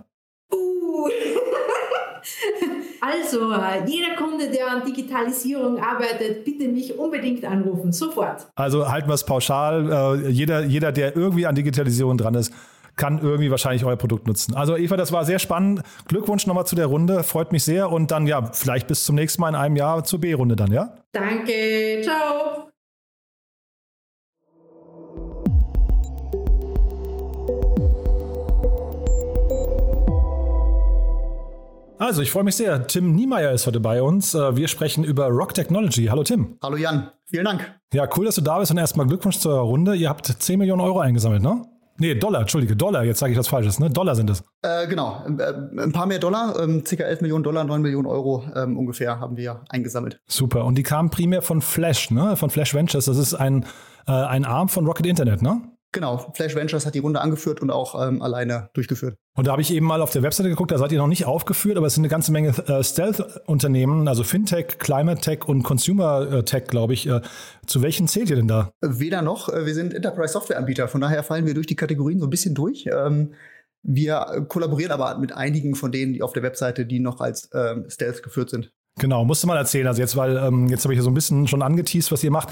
Also, 3.02 3.54
jeder 3.86 4.16
Kunde, 4.16 4.50
der 4.50 4.72
an 4.72 4.86
Digitalisierung 4.86 5.80
arbeitet, 5.80 6.44
bitte 6.46 6.68
mich 6.68 6.98
unbedingt 6.98 7.46
anrufen, 7.46 7.92
sofort. 7.92 8.48
Also 8.56 8.90
halten 8.90 9.08
wir 9.08 9.14
es 9.14 9.24
pauschal. 9.24 10.24
Äh, 10.26 10.30
jeder, 10.30 10.64
jeder, 10.64 10.92
der 10.92 11.16
irgendwie 11.16 11.46
an 11.46 11.56
Digitalisierung 11.56 12.18
dran 12.18 12.36
ist, 12.36 12.54
kann 13.00 13.20
irgendwie 13.20 13.50
wahrscheinlich 13.50 13.86
euer 13.86 13.96
Produkt 13.96 14.28
nutzen. 14.28 14.56
Also 14.56 14.76
Eva, 14.76 14.98
das 14.98 15.12
war 15.12 15.26
sehr 15.26 15.40
spannend. 15.40 15.82
Glückwunsch 16.08 16.46
nochmal 16.46 16.68
zu 16.68 16.76
der 16.76 16.88
Runde. 16.88 17.24
Freut 17.24 17.52
mich 17.52 17.64
sehr. 17.64 17.92
Und 17.92 18.12
dann 18.12 18.28
ja, 18.28 18.52
vielleicht 18.52 18.88
bis 18.88 19.06
zum 19.06 19.16
nächsten 19.16 19.42
Mal 19.42 19.50
in 19.50 19.56
einem 19.56 19.76
Jahr 19.78 20.04
zur 20.04 20.20
B-Runde 20.20 20.56
dann, 20.56 20.72
ja? 20.72 20.94
Danke. 21.14 22.02
Ciao. 22.04 22.69
Also, 32.00 32.22
ich 32.22 32.32
freue 32.32 32.46
mich 32.46 32.56
sehr. 32.56 32.88
Tim 32.88 33.14
Niemeyer 33.14 33.52
ist 33.52 33.68
heute 33.68 33.82
bei 33.82 34.02
uns. 34.02 34.34
Äh, 34.34 34.56
wir 34.56 34.70
sprechen 34.70 35.04
über 35.04 35.28
Rock 35.28 35.54
Technology. 35.54 36.06
Hallo 36.06 36.24
Tim. 36.24 36.58
Hallo 36.64 36.78
Jan, 36.78 37.10
vielen 37.26 37.44
Dank. 37.44 37.74
Ja, 37.92 38.08
cool, 38.16 38.24
dass 38.24 38.36
du 38.36 38.42
da 38.42 38.58
bist 38.58 38.72
und 38.72 38.78
erstmal 38.78 39.06
Glückwunsch 39.06 39.38
zur 39.38 39.60
Runde. 39.60 39.96
Ihr 39.96 40.08
habt 40.08 40.26
10 40.26 40.60
Millionen 40.60 40.80
Euro 40.80 41.02
eingesammelt, 41.02 41.44
ne? 41.44 41.62
Nee, 41.98 42.16
Dollar, 42.16 42.40
Entschuldige, 42.40 42.78
Dollar, 42.78 43.04
jetzt 43.04 43.20
sage 43.20 43.34
ich 43.34 43.38
was 43.38 43.50
Falsches, 43.50 43.80
ne? 43.80 43.90
Dollar 43.90 44.16
sind 44.16 44.30
es. 44.30 44.46
Äh, 44.62 44.88
genau, 44.88 45.22
äh, 45.26 45.82
ein 45.82 45.92
paar 45.92 46.06
mehr 46.06 46.20
Dollar, 46.20 46.58
ähm, 46.58 46.86
ca. 46.86 47.04
11 47.04 47.20
Millionen 47.20 47.44
Dollar, 47.44 47.66
9 47.66 47.82
Millionen 47.82 48.08
Euro 48.08 48.46
ähm, 48.56 48.78
ungefähr 48.78 49.20
haben 49.20 49.36
wir 49.36 49.66
eingesammelt. 49.68 50.22
Super, 50.26 50.64
und 50.64 50.78
die 50.78 50.84
kamen 50.84 51.10
primär 51.10 51.42
von 51.42 51.62
Flash, 51.62 52.12
ne? 52.12 52.38
Von 52.38 52.50
Flash 52.50 52.74
Ventures, 52.74 53.06
das 53.06 53.18
ist 53.18 53.34
ein, 53.34 53.66
äh, 54.08 54.14
ein 54.14 54.46
Arm 54.46 54.70
von 54.70 54.86
Rocket 54.86 55.06
Internet, 55.06 55.42
ne? 55.42 55.64
Genau, 55.92 56.32
Flash 56.36 56.56
Ventures 56.56 56.86
hat 56.86 56.94
die 56.94 57.00
Runde 57.00 57.20
angeführt 57.20 57.62
und 57.62 57.72
auch 57.72 58.00
ähm, 58.00 58.22
alleine 58.22 58.70
durchgeführt. 58.74 59.18
Und 59.36 59.48
da 59.48 59.54
habe 59.54 59.64
ich 59.64 59.74
eben 59.74 59.88
mal 59.88 60.02
auf 60.02 60.12
der 60.12 60.22
Webseite 60.22 60.50
geguckt, 60.50 60.70
da 60.70 60.78
seid 60.78 60.92
ihr 60.92 61.00
noch 61.00 61.08
nicht 61.08 61.26
aufgeführt, 61.26 61.78
aber 61.78 61.88
es 61.88 61.96
sind 61.96 62.04
eine 62.04 62.10
ganze 62.10 62.32
Menge 62.32 62.50
äh, 62.68 62.84
Stealth-Unternehmen, 62.84 64.08
also 64.08 64.24
Fintech, 64.24 64.78
Climate 64.78 65.20
Tech 65.22 65.48
und 65.48 65.64
Consumer 65.64 66.32
äh, 66.32 66.44
Tech, 66.44 66.66
glaube 66.68 66.94
ich. 66.94 67.08
Äh, 67.08 67.22
zu 67.66 67.82
welchen 67.82 68.08
zählt 68.08 68.30
ihr 68.30 68.36
denn 68.36 68.48
da? 68.48 68.72
Weder 68.82 69.24
noch. 69.24 69.50
Äh, 69.50 69.66
wir 69.66 69.74
sind 69.74 69.96
Enterprise-Software-Anbieter, 69.96 70.88
von 70.88 71.02
daher 71.02 71.24
fallen 71.24 71.48
wir 71.48 71.56
durch 71.56 71.68
die 71.68 71.76
Kategorien 71.76 72.20
so 72.20 72.28
ein 72.28 72.30
bisschen 72.30 72.54
durch. 72.54 72.86
Ähm, 72.86 73.34
wir 73.82 74.46
kollaborieren 74.48 74.92
aber 74.92 75.18
mit 75.18 75.32
einigen 75.32 75.74
von 75.74 75.92
denen, 75.92 76.14
die 76.14 76.22
auf 76.22 76.34
der 76.34 76.44
Webseite, 76.44 76.86
die 76.86 77.00
noch 77.00 77.20
als 77.20 77.50
ähm, 77.54 77.86
Stealth 77.90 78.22
geführt 78.22 78.52
sind. 78.52 78.72
Genau, 79.00 79.24
musste 79.26 79.48
mal 79.48 79.58
erzählen. 79.58 79.88
Also 79.88 80.02
jetzt, 80.02 80.16
weil 80.18 80.38
ähm, 80.38 80.68
jetzt 80.68 80.84
habe 80.84 80.94
ich 80.94 80.98
ja 80.98 81.04
so 81.04 81.10
ein 81.10 81.14
bisschen 81.14 81.48
schon 81.48 81.62
angeteased, 81.62 82.12
was 82.12 82.24
ihr 82.24 82.32
macht. 82.32 82.50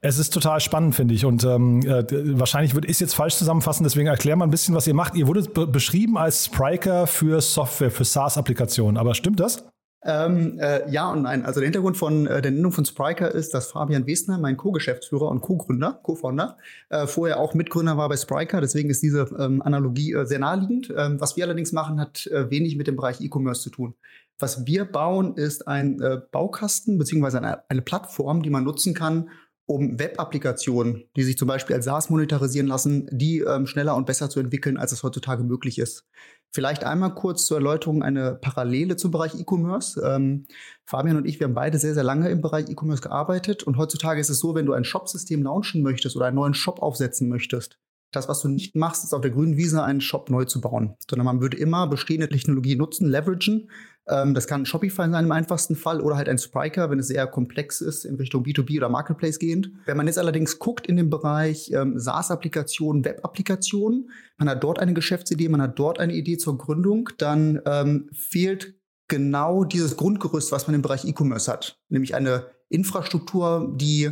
Es 0.00 0.18
ist 0.18 0.30
total 0.30 0.60
spannend, 0.60 0.94
finde 0.94 1.14
ich. 1.14 1.24
Und 1.24 1.44
ähm, 1.44 1.80
äh, 1.82 2.04
wahrscheinlich 2.38 2.74
wird 2.74 2.88
es 2.88 3.00
jetzt 3.00 3.14
falsch 3.14 3.36
zusammenfassen, 3.36 3.82
deswegen 3.82 4.06
erklär 4.06 4.36
mal 4.36 4.44
ein 4.44 4.50
bisschen, 4.50 4.74
was 4.74 4.86
ihr 4.86 4.94
macht. 4.94 5.16
Ihr 5.16 5.26
wurdet 5.26 5.54
be 5.54 5.66
beschrieben 5.66 6.16
als 6.16 6.46
Spriker 6.46 7.06
für 7.06 7.40
Software, 7.40 7.90
für 7.90 8.04
SaaS-Applikationen. 8.04 8.96
Aber 8.96 9.14
stimmt 9.14 9.40
das? 9.40 9.64
Ähm, 10.04 10.60
äh, 10.60 10.88
ja 10.90 11.10
und 11.10 11.22
nein. 11.22 11.44
Also 11.44 11.58
der 11.58 11.66
Hintergrund 11.66 11.96
von 11.96 12.28
äh, 12.28 12.40
der 12.40 12.52
Nennung 12.52 12.70
von 12.70 12.84
Spriker 12.84 13.34
ist, 13.34 13.52
dass 13.52 13.72
Fabian 13.72 14.06
Wesner, 14.06 14.38
mein 14.38 14.56
Co-Geschäftsführer 14.56 15.28
und 15.28 15.40
Co-Gründer, 15.40 15.98
Co-Founder, 16.04 16.56
äh, 16.90 17.08
vorher 17.08 17.40
auch 17.40 17.54
Mitgründer 17.54 17.96
war 17.96 18.08
bei 18.08 18.16
Spriker. 18.16 18.60
Deswegen 18.60 18.90
ist 18.90 19.02
diese 19.02 19.28
ähm, 19.36 19.60
Analogie 19.60 20.12
äh, 20.12 20.24
sehr 20.24 20.38
naheliegend. 20.38 20.94
Ähm, 20.96 21.20
was 21.20 21.36
wir 21.36 21.44
allerdings 21.44 21.72
machen, 21.72 22.00
hat 22.00 22.28
äh, 22.28 22.48
wenig 22.48 22.76
mit 22.76 22.86
dem 22.86 22.94
Bereich 22.94 23.20
E-Commerce 23.20 23.62
zu 23.62 23.70
tun. 23.70 23.94
Was 24.38 24.66
wir 24.66 24.84
bauen, 24.84 25.34
ist 25.34 25.66
ein 25.66 26.00
Baukasten 26.30 26.96
beziehungsweise 26.96 27.38
eine, 27.38 27.68
eine 27.68 27.82
Plattform, 27.82 28.40
die 28.44 28.50
man 28.50 28.62
nutzen 28.62 28.94
kann, 28.94 29.30
um 29.68 29.98
Web-Applikationen, 29.98 31.04
die 31.14 31.22
sich 31.22 31.36
zum 31.36 31.46
Beispiel 31.46 31.76
als 31.76 31.84
SaaS 31.84 32.08
monetarisieren 32.08 32.66
lassen, 32.66 33.06
die 33.12 33.40
ähm, 33.40 33.66
schneller 33.66 33.96
und 33.96 34.06
besser 34.06 34.30
zu 34.30 34.40
entwickeln, 34.40 34.78
als 34.78 34.92
es 34.92 35.02
heutzutage 35.02 35.44
möglich 35.44 35.78
ist. 35.78 36.06
Vielleicht 36.50 36.84
einmal 36.84 37.14
kurz 37.14 37.44
zur 37.44 37.58
Erläuterung 37.58 38.02
eine 38.02 38.34
Parallele 38.34 38.96
zum 38.96 39.10
Bereich 39.10 39.38
E-Commerce. 39.38 40.00
Ähm, 40.02 40.46
Fabian 40.86 41.18
und 41.18 41.26
ich, 41.26 41.38
wir 41.38 41.46
haben 41.46 41.54
beide 41.54 41.78
sehr, 41.78 41.92
sehr 41.92 42.02
lange 42.02 42.30
im 42.30 42.40
Bereich 42.40 42.70
E-Commerce 42.70 43.02
gearbeitet. 43.02 43.62
Und 43.62 43.76
heutzutage 43.76 44.20
ist 44.22 44.30
es 44.30 44.38
so, 44.38 44.54
wenn 44.54 44.64
du 44.64 44.72
ein 44.72 44.84
Shop-System 44.84 45.42
launchen 45.42 45.82
möchtest 45.82 46.16
oder 46.16 46.24
einen 46.24 46.36
neuen 46.36 46.54
Shop 46.54 46.80
aufsetzen 46.80 47.28
möchtest, 47.28 47.78
das, 48.10 48.26
was 48.26 48.40
du 48.40 48.48
nicht 48.48 48.74
machst, 48.74 49.04
ist 49.04 49.12
auf 49.12 49.20
der 49.20 49.30
grünen 49.30 49.58
Wiese 49.58 49.82
einen 49.82 50.00
Shop 50.00 50.30
neu 50.30 50.46
zu 50.46 50.62
bauen, 50.62 50.96
sondern 51.10 51.26
man 51.26 51.42
würde 51.42 51.58
immer 51.58 51.86
bestehende 51.86 52.30
Technologie 52.30 52.74
nutzen, 52.74 53.06
leveragen. 53.06 53.70
Ähm, 54.08 54.34
das 54.34 54.46
kann 54.46 54.66
Shopify 54.66 55.10
sein 55.10 55.24
im 55.24 55.32
einfachsten 55.32 55.76
Fall 55.76 56.00
oder 56.00 56.16
halt 56.16 56.28
ein 56.28 56.38
Spriker, 56.38 56.90
wenn 56.90 56.98
es 56.98 57.08
sehr 57.08 57.26
komplex 57.26 57.80
ist 57.80 58.04
in 58.04 58.16
Richtung 58.16 58.44
B2B 58.44 58.78
oder 58.78 58.88
Marketplace 58.88 59.38
gehend. 59.38 59.70
Wenn 59.86 59.96
man 59.96 60.06
jetzt 60.06 60.18
allerdings 60.18 60.58
guckt 60.58 60.86
in 60.86 60.96
den 60.96 61.10
Bereich 61.10 61.70
ähm, 61.72 61.98
SaaS-Applikationen, 61.98 63.04
Web-Applikationen, 63.04 64.10
man 64.36 64.48
hat 64.48 64.62
dort 64.62 64.78
eine 64.78 64.94
Geschäftsidee, 64.94 65.48
man 65.48 65.62
hat 65.62 65.78
dort 65.78 65.98
eine 65.98 66.14
Idee 66.14 66.38
zur 66.38 66.56
Gründung, 66.56 67.10
dann 67.18 67.60
ähm, 67.66 68.08
fehlt 68.12 68.74
genau 69.08 69.64
dieses 69.64 69.96
Grundgerüst, 69.96 70.52
was 70.52 70.66
man 70.66 70.74
im 70.74 70.82
Bereich 70.82 71.04
E-Commerce 71.04 71.50
hat, 71.50 71.78
nämlich 71.88 72.14
eine 72.14 72.46
Infrastruktur, 72.68 73.74
die 73.76 74.10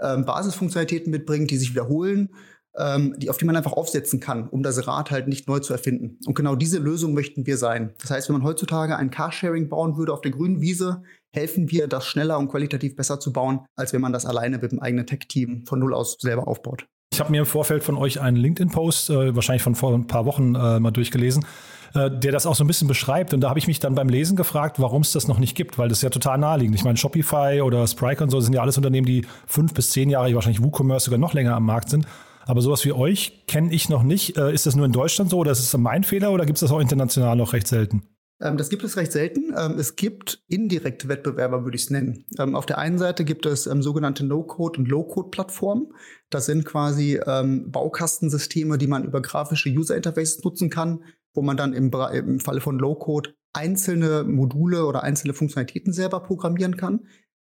ähm, 0.00 0.24
Basisfunktionalitäten 0.24 1.10
mitbringt, 1.10 1.50
die 1.50 1.56
sich 1.56 1.70
wiederholen 1.70 2.30
ähm, 2.78 3.14
die, 3.18 3.30
auf 3.30 3.36
die 3.36 3.44
man 3.44 3.56
einfach 3.56 3.72
aufsetzen 3.72 4.20
kann, 4.20 4.48
um 4.48 4.62
das 4.62 4.86
Rad 4.86 5.10
halt 5.10 5.28
nicht 5.28 5.48
neu 5.48 5.58
zu 5.60 5.72
erfinden. 5.72 6.18
Und 6.26 6.34
genau 6.34 6.56
diese 6.56 6.78
Lösung 6.78 7.14
möchten 7.14 7.46
wir 7.46 7.56
sein. 7.56 7.92
Das 8.00 8.10
heißt, 8.10 8.28
wenn 8.28 8.36
man 8.36 8.44
heutzutage 8.44 8.96
ein 8.96 9.10
Carsharing 9.10 9.68
bauen 9.68 9.96
würde 9.96 10.12
auf 10.12 10.20
der 10.20 10.30
grünen 10.30 10.60
Wiese, 10.60 11.02
helfen 11.32 11.70
wir, 11.70 11.86
das 11.86 12.06
schneller 12.06 12.38
und 12.38 12.48
qualitativ 12.48 12.96
besser 12.96 13.20
zu 13.20 13.32
bauen, 13.32 13.60
als 13.76 13.92
wenn 13.92 14.00
man 14.00 14.12
das 14.12 14.26
alleine 14.26 14.58
mit 14.58 14.72
dem 14.72 14.80
eigenen 14.80 15.06
Tech-Team 15.06 15.66
von 15.66 15.78
null 15.78 15.94
aus 15.94 16.16
selber 16.18 16.48
aufbaut. 16.48 16.86
Ich 17.12 17.20
habe 17.20 17.30
mir 17.30 17.40
im 17.40 17.46
Vorfeld 17.46 17.84
von 17.84 17.96
euch 17.96 18.20
einen 18.20 18.36
LinkedIn-Post, 18.36 19.10
äh, 19.10 19.34
wahrscheinlich 19.34 19.62
von 19.62 19.74
vor 19.74 19.94
ein 19.94 20.06
paar 20.06 20.26
Wochen 20.26 20.54
äh, 20.54 20.80
mal 20.80 20.90
durchgelesen, 20.90 21.46
äh, 21.94 22.10
der 22.10 22.32
das 22.32 22.46
auch 22.46 22.54
so 22.54 22.64
ein 22.64 22.66
bisschen 22.66 22.88
beschreibt. 22.88 23.32
Und 23.32 23.40
da 23.40 23.48
habe 23.48 23.58
ich 23.58 23.66
mich 23.66 23.78
dann 23.78 23.94
beim 23.94 24.08
Lesen 24.08 24.36
gefragt, 24.36 24.80
warum 24.80 25.02
es 25.02 25.12
das 25.12 25.28
noch 25.28 25.38
nicht 25.38 25.54
gibt, 25.54 25.78
weil 25.78 25.88
das 25.88 25.98
ist 25.98 26.02
ja 26.02 26.10
total 26.10 26.36
naheliegend. 26.38 26.74
Ich 26.74 26.84
meine, 26.84 26.96
Shopify 26.96 27.62
oder 27.62 27.86
Spryker 27.86 28.24
und 28.24 28.30
so 28.30 28.40
sind 28.40 28.52
ja 28.52 28.60
alles 28.60 28.76
Unternehmen, 28.76 29.06
die 29.06 29.24
fünf 29.46 29.72
bis 29.72 29.90
zehn 29.90 30.10
Jahre, 30.10 30.34
wahrscheinlich 30.34 30.62
WooCommerce 30.62 31.06
sogar 31.06 31.18
noch 31.18 31.32
länger 31.32 31.54
am 31.54 31.64
Markt 31.64 31.90
sind. 31.90 32.06
Aber 32.46 32.62
sowas 32.62 32.84
wie 32.84 32.92
euch 32.92 33.44
kenne 33.46 33.72
ich 33.72 33.88
noch 33.88 34.04
nicht. 34.04 34.38
Äh, 34.38 34.54
ist 34.54 34.66
das 34.66 34.76
nur 34.76 34.86
in 34.86 34.92
Deutschland 34.92 35.30
so 35.30 35.38
oder 35.38 35.50
ist 35.50 35.58
es 35.58 35.76
mein 35.76 36.04
Fehler 36.04 36.32
oder 36.32 36.46
gibt 36.46 36.56
es 36.56 36.60
das 36.60 36.70
auch 36.70 36.80
international 36.80 37.36
noch 37.36 37.52
recht 37.52 37.66
selten? 37.66 38.02
Ähm, 38.40 38.56
das 38.56 38.68
gibt 38.68 38.84
es 38.84 38.96
recht 38.96 39.10
selten. 39.10 39.52
Ähm, 39.56 39.78
es 39.78 39.96
gibt 39.96 40.44
indirekte 40.46 41.08
Wettbewerber, 41.08 41.64
würde 41.64 41.76
ich 41.76 41.84
es 41.84 41.90
nennen. 41.90 42.24
Ähm, 42.38 42.54
auf 42.54 42.64
der 42.64 42.78
einen 42.78 42.98
Seite 42.98 43.24
gibt 43.24 43.46
es 43.46 43.64
sogenannte 43.64 44.24
No-Code- 44.24 44.78
und 44.78 44.88
Low-Code-Plattformen. 44.88 45.88
Das 46.30 46.46
sind 46.46 46.64
quasi 46.64 47.20
Baukastensysteme, 47.22 48.78
die 48.78 48.88
man 48.88 49.04
über 49.04 49.22
grafische 49.22 49.70
User-Interfaces 49.70 50.42
nutzen 50.42 50.70
kann, 50.70 51.04
wo 51.34 51.42
man 51.42 51.56
dann 51.56 51.72
im, 51.72 51.92
im 52.12 52.40
Falle 52.40 52.60
von 52.60 52.78
Low-Code 52.78 53.34
einzelne 53.52 54.24
Module 54.24 54.86
oder 54.86 55.04
einzelne 55.04 55.34
Funktionalitäten 55.34 55.92
selber 55.92 56.20
programmieren 56.20 56.76
kann 56.76 57.06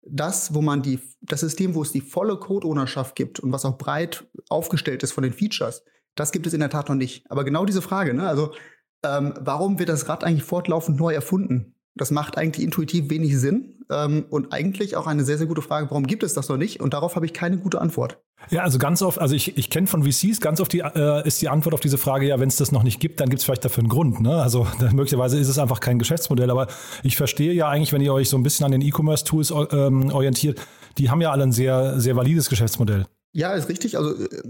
das, 0.08 0.54
wo 0.54 0.62
man 0.62 0.82
die, 0.82 1.00
das 1.20 1.40
System, 1.40 1.74
wo 1.74 1.82
es 1.82 1.92
die 1.92 2.00
volle 2.00 2.36
Code-Ownerschaft 2.38 3.14
gibt 3.14 3.40
und 3.40 3.52
was 3.52 3.64
auch 3.64 3.78
breit 3.78 4.26
aufgestellt 4.48 5.02
ist 5.02 5.12
von 5.12 5.22
den 5.22 5.32
Features, 5.32 5.82
das 6.14 6.32
gibt 6.32 6.46
es 6.46 6.54
in 6.54 6.60
der 6.60 6.70
Tat 6.70 6.88
noch 6.88 6.94
nicht. 6.96 7.30
Aber 7.30 7.44
genau 7.44 7.64
diese 7.64 7.82
Frage, 7.82 8.14
ne? 8.14 8.26
also 8.26 8.52
ähm, 9.04 9.34
warum 9.38 9.78
wird 9.78 9.88
das 9.88 10.08
Rad 10.08 10.24
eigentlich 10.24 10.44
fortlaufend 10.44 10.98
neu 10.98 11.12
erfunden? 11.12 11.75
Das 11.96 12.10
macht 12.10 12.38
eigentlich 12.38 12.64
intuitiv 12.64 13.10
wenig 13.10 13.38
Sinn 13.38 13.84
ähm, 13.90 14.26
und 14.30 14.52
eigentlich 14.52 14.96
auch 14.96 15.06
eine 15.06 15.24
sehr, 15.24 15.38
sehr 15.38 15.46
gute 15.46 15.62
Frage, 15.62 15.90
warum 15.90 16.06
gibt 16.06 16.22
es 16.22 16.34
das 16.34 16.48
noch 16.48 16.56
nicht? 16.56 16.80
Und 16.80 16.94
darauf 16.94 17.16
habe 17.16 17.26
ich 17.26 17.32
keine 17.32 17.58
gute 17.58 17.80
Antwort. 17.80 18.18
Ja, 18.50 18.62
also 18.62 18.78
ganz 18.78 19.00
oft, 19.00 19.18
also 19.18 19.34
ich, 19.34 19.56
ich 19.56 19.70
kenne 19.70 19.86
von 19.86 20.04
VCs, 20.04 20.40
ganz 20.40 20.60
oft 20.60 20.72
die, 20.72 20.80
äh, 20.80 21.26
ist 21.26 21.40
die 21.40 21.48
Antwort 21.48 21.74
auf 21.74 21.80
diese 21.80 21.96
Frage, 21.96 22.26
ja, 22.26 22.38
wenn 22.38 22.48
es 22.48 22.56
das 22.56 22.70
noch 22.70 22.82
nicht 22.82 23.00
gibt, 23.00 23.20
dann 23.20 23.30
gibt 23.30 23.40
es 23.40 23.44
vielleicht 23.44 23.64
dafür 23.64 23.82
einen 23.82 23.88
Grund. 23.88 24.20
Ne? 24.20 24.40
Also 24.42 24.66
möglicherweise 24.92 25.38
ist 25.38 25.48
es 25.48 25.58
einfach 25.58 25.80
kein 25.80 25.98
Geschäftsmodell, 25.98 26.50
aber 26.50 26.68
ich 27.02 27.16
verstehe 27.16 27.52
ja 27.52 27.68
eigentlich, 27.68 27.92
wenn 27.92 28.02
ihr 28.02 28.12
euch 28.12 28.28
so 28.28 28.36
ein 28.36 28.42
bisschen 28.42 28.66
an 28.66 28.72
den 28.72 28.82
E-Commerce-Tools 28.82 29.52
ähm, 29.72 30.12
orientiert, 30.12 30.60
die 30.98 31.10
haben 31.10 31.20
ja 31.20 31.30
alle 31.30 31.44
ein 31.44 31.52
sehr, 31.52 31.98
sehr 31.98 32.16
valides 32.16 32.48
Geschäftsmodell. 32.48 33.06
Ja, 33.36 33.52
ist 33.52 33.68
richtig. 33.68 33.98
Also 33.98 34.14
äh, 34.14 34.42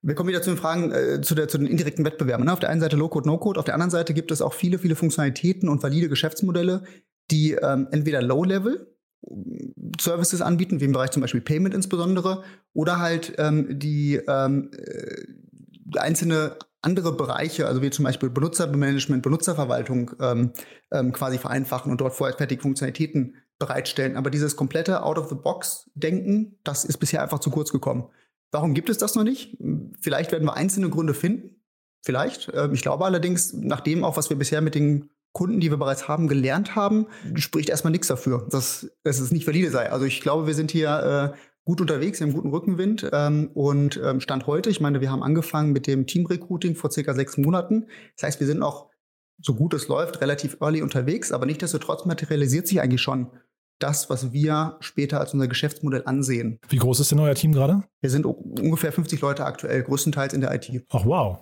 wir 0.00 0.14
kommen 0.14 0.30
wieder 0.30 0.40
zu 0.40 0.48
den 0.48 0.56
Fragen 0.56 0.92
äh, 0.92 1.20
zu, 1.20 1.34
der, 1.34 1.46
zu 1.46 1.58
den 1.58 1.66
indirekten 1.66 2.06
Wettbewerben. 2.06 2.46
Ne? 2.46 2.54
Auf 2.54 2.58
der 2.58 2.70
einen 2.70 2.80
Seite 2.80 2.96
Low-Code, 2.96 3.28
No-Code, 3.28 3.60
auf 3.60 3.66
der 3.66 3.74
anderen 3.74 3.90
Seite 3.90 4.14
gibt 4.14 4.30
es 4.30 4.40
auch 4.40 4.54
viele, 4.54 4.78
viele 4.78 4.96
Funktionalitäten 4.96 5.68
und 5.68 5.82
valide 5.82 6.08
Geschäftsmodelle, 6.08 6.84
die 7.30 7.52
ähm, 7.52 7.86
entweder 7.90 8.22
Low-Level 8.22 8.90
Services 10.00 10.40
anbieten, 10.40 10.80
wie 10.80 10.86
im 10.86 10.92
Bereich 10.92 11.10
zum 11.10 11.20
Beispiel 11.20 11.42
Payment 11.42 11.74
insbesondere, 11.74 12.44
oder 12.72 12.98
halt 12.98 13.34
ähm, 13.36 13.78
die 13.78 14.18
ähm, 14.26 14.70
äh, 14.72 15.98
einzelne 15.98 16.56
andere 16.80 17.14
Bereiche, 17.14 17.66
also 17.66 17.82
wie 17.82 17.90
zum 17.90 18.06
Beispiel 18.06 18.30
Benutzermanagement, 18.30 19.22
Benutzerverwaltung 19.22 20.12
ähm, 20.20 20.52
ähm, 20.90 21.12
quasi 21.12 21.36
vereinfachen 21.36 21.92
und 21.92 22.00
dort 22.00 22.14
vorfertige 22.14 22.62
Funktionalitäten 22.62 23.34
bereitstellen. 23.58 24.16
Aber 24.16 24.30
dieses 24.30 24.56
komplette 24.56 25.02
Out-of-the-Box-Denken, 25.02 26.58
das 26.64 26.84
ist 26.84 26.98
bisher 26.98 27.22
einfach 27.22 27.38
zu 27.38 27.50
kurz 27.50 27.72
gekommen. 27.72 28.08
Warum 28.50 28.74
gibt 28.74 28.88
es 28.88 28.98
das 28.98 29.14
noch 29.14 29.24
nicht? 29.24 29.56
Vielleicht 30.00 30.32
werden 30.32 30.44
wir 30.44 30.54
einzelne 30.54 30.90
Gründe 30.90 31.14
finden. 31.14 31.62
Vielleicht. 32.02 32.52
Ähm, 32.54 32.74
ich 32.74 32.82
glaube 32.82 33.04
allerdings, 33.04 33.52
nach 33.52 33.80
dem 33.80 34.04
auch, 34.04 34.16
was 34.16 34.30
wir 34.30 34.36
bisher 34.36 34.60
mit 34.60 34.74
den 34.74 35.10
Kunden, 35.32 35.58
die 35.58 35.70
wir 35.70 35.78
bereits 35.78 36.06
haben, 36.06 36.28
gelernt 36.28 36.76
haben, 36.76 37.06
spricht 37.34 37.68
erstmal 37.68 37.90
nichts 37.90 38.06
dafür, 38.06 38.46
dass, 38.50 38.88
dass 39.02 39.18
es 39.18 39.32
nicht 39.32 39.46
valide 39.46 39.70
sei. 39.70 39.90
Also 39.90 40.04
ich 40.04 40.20
glaube, 40.20 40.46
wir 40.46 40.54
sind 40.54 40.70
hier 40.70 41.32
äh, 41.34 41.38
gut 41.64 41.80
unterwegs, 41.80 42.20
haben 42.20 42.32
guten 42.32 42.50
Rückenwind 42.50 43.10
ähm, 43.12 43.50
und 43.54 44.00
ähm, 44.02 44.20
Stand 44.20 44.46
heute, 44.46 44.70
ich 44.70 44.80
meine, 44.80 45.00
wir 45.00 45.10
haben 45.10 45.24
angefangen 45.24 45.72
mit 45.72 45.88
dem 45.88 46.06
Team-Recruiting 46.06 46.76
vor 46.76 46.92
circa 46.92 47.14
sechs 47.14 47.36
Monaten. 47.36 47.86
Das 48.16 48.28
heißt, 48.28 48.40
wir 48.40 48.46
sind 48.46 48.62
auch, 48.62 48.90
so 49.42 49.54
gut 49.54 49.74
es 49.74 49.88
läuft, 49.88 50.20
relativ 50.20 50.58
early 50.60 50.80
unterwegs, 50.80 51.32
aber 51.32 51.46
nichtsdestotrotz 51.46 52.04
materialisiert 52.04 52.68
sich 52.68 52.80
eigentlich 52.80 53.02
schon 53.02 53.32
das, 53.78 54.10
was 54.10 54.32
wir 54.32 54.76
später 54.80 55.20
als 55.20 55.34
unser 55.34 55.48
Geschäftsmodell 55.48 56.02
ansehen. 56.06 56.58
Wie 56.68 56.76
groß 56.76 57.00
ist 57.00 57.10
denn 57.10 57.20
euer 57.20 57.34
Team 57.34 57.52
gerade? 57.52 57.82
Wir 58.00 58.10
sind 58.10 58.24
ungefähr 58.26 58.92
50 58.92 59.20
Leute 59.20 59.44
aktuell, 59.44 59.82
größtenteils 59.82 60.32
in 60.32 60.40
der 60.40 60.54
IT. 60.54 60.70
Ach 60.90 61.04
wow. 61.04 61.38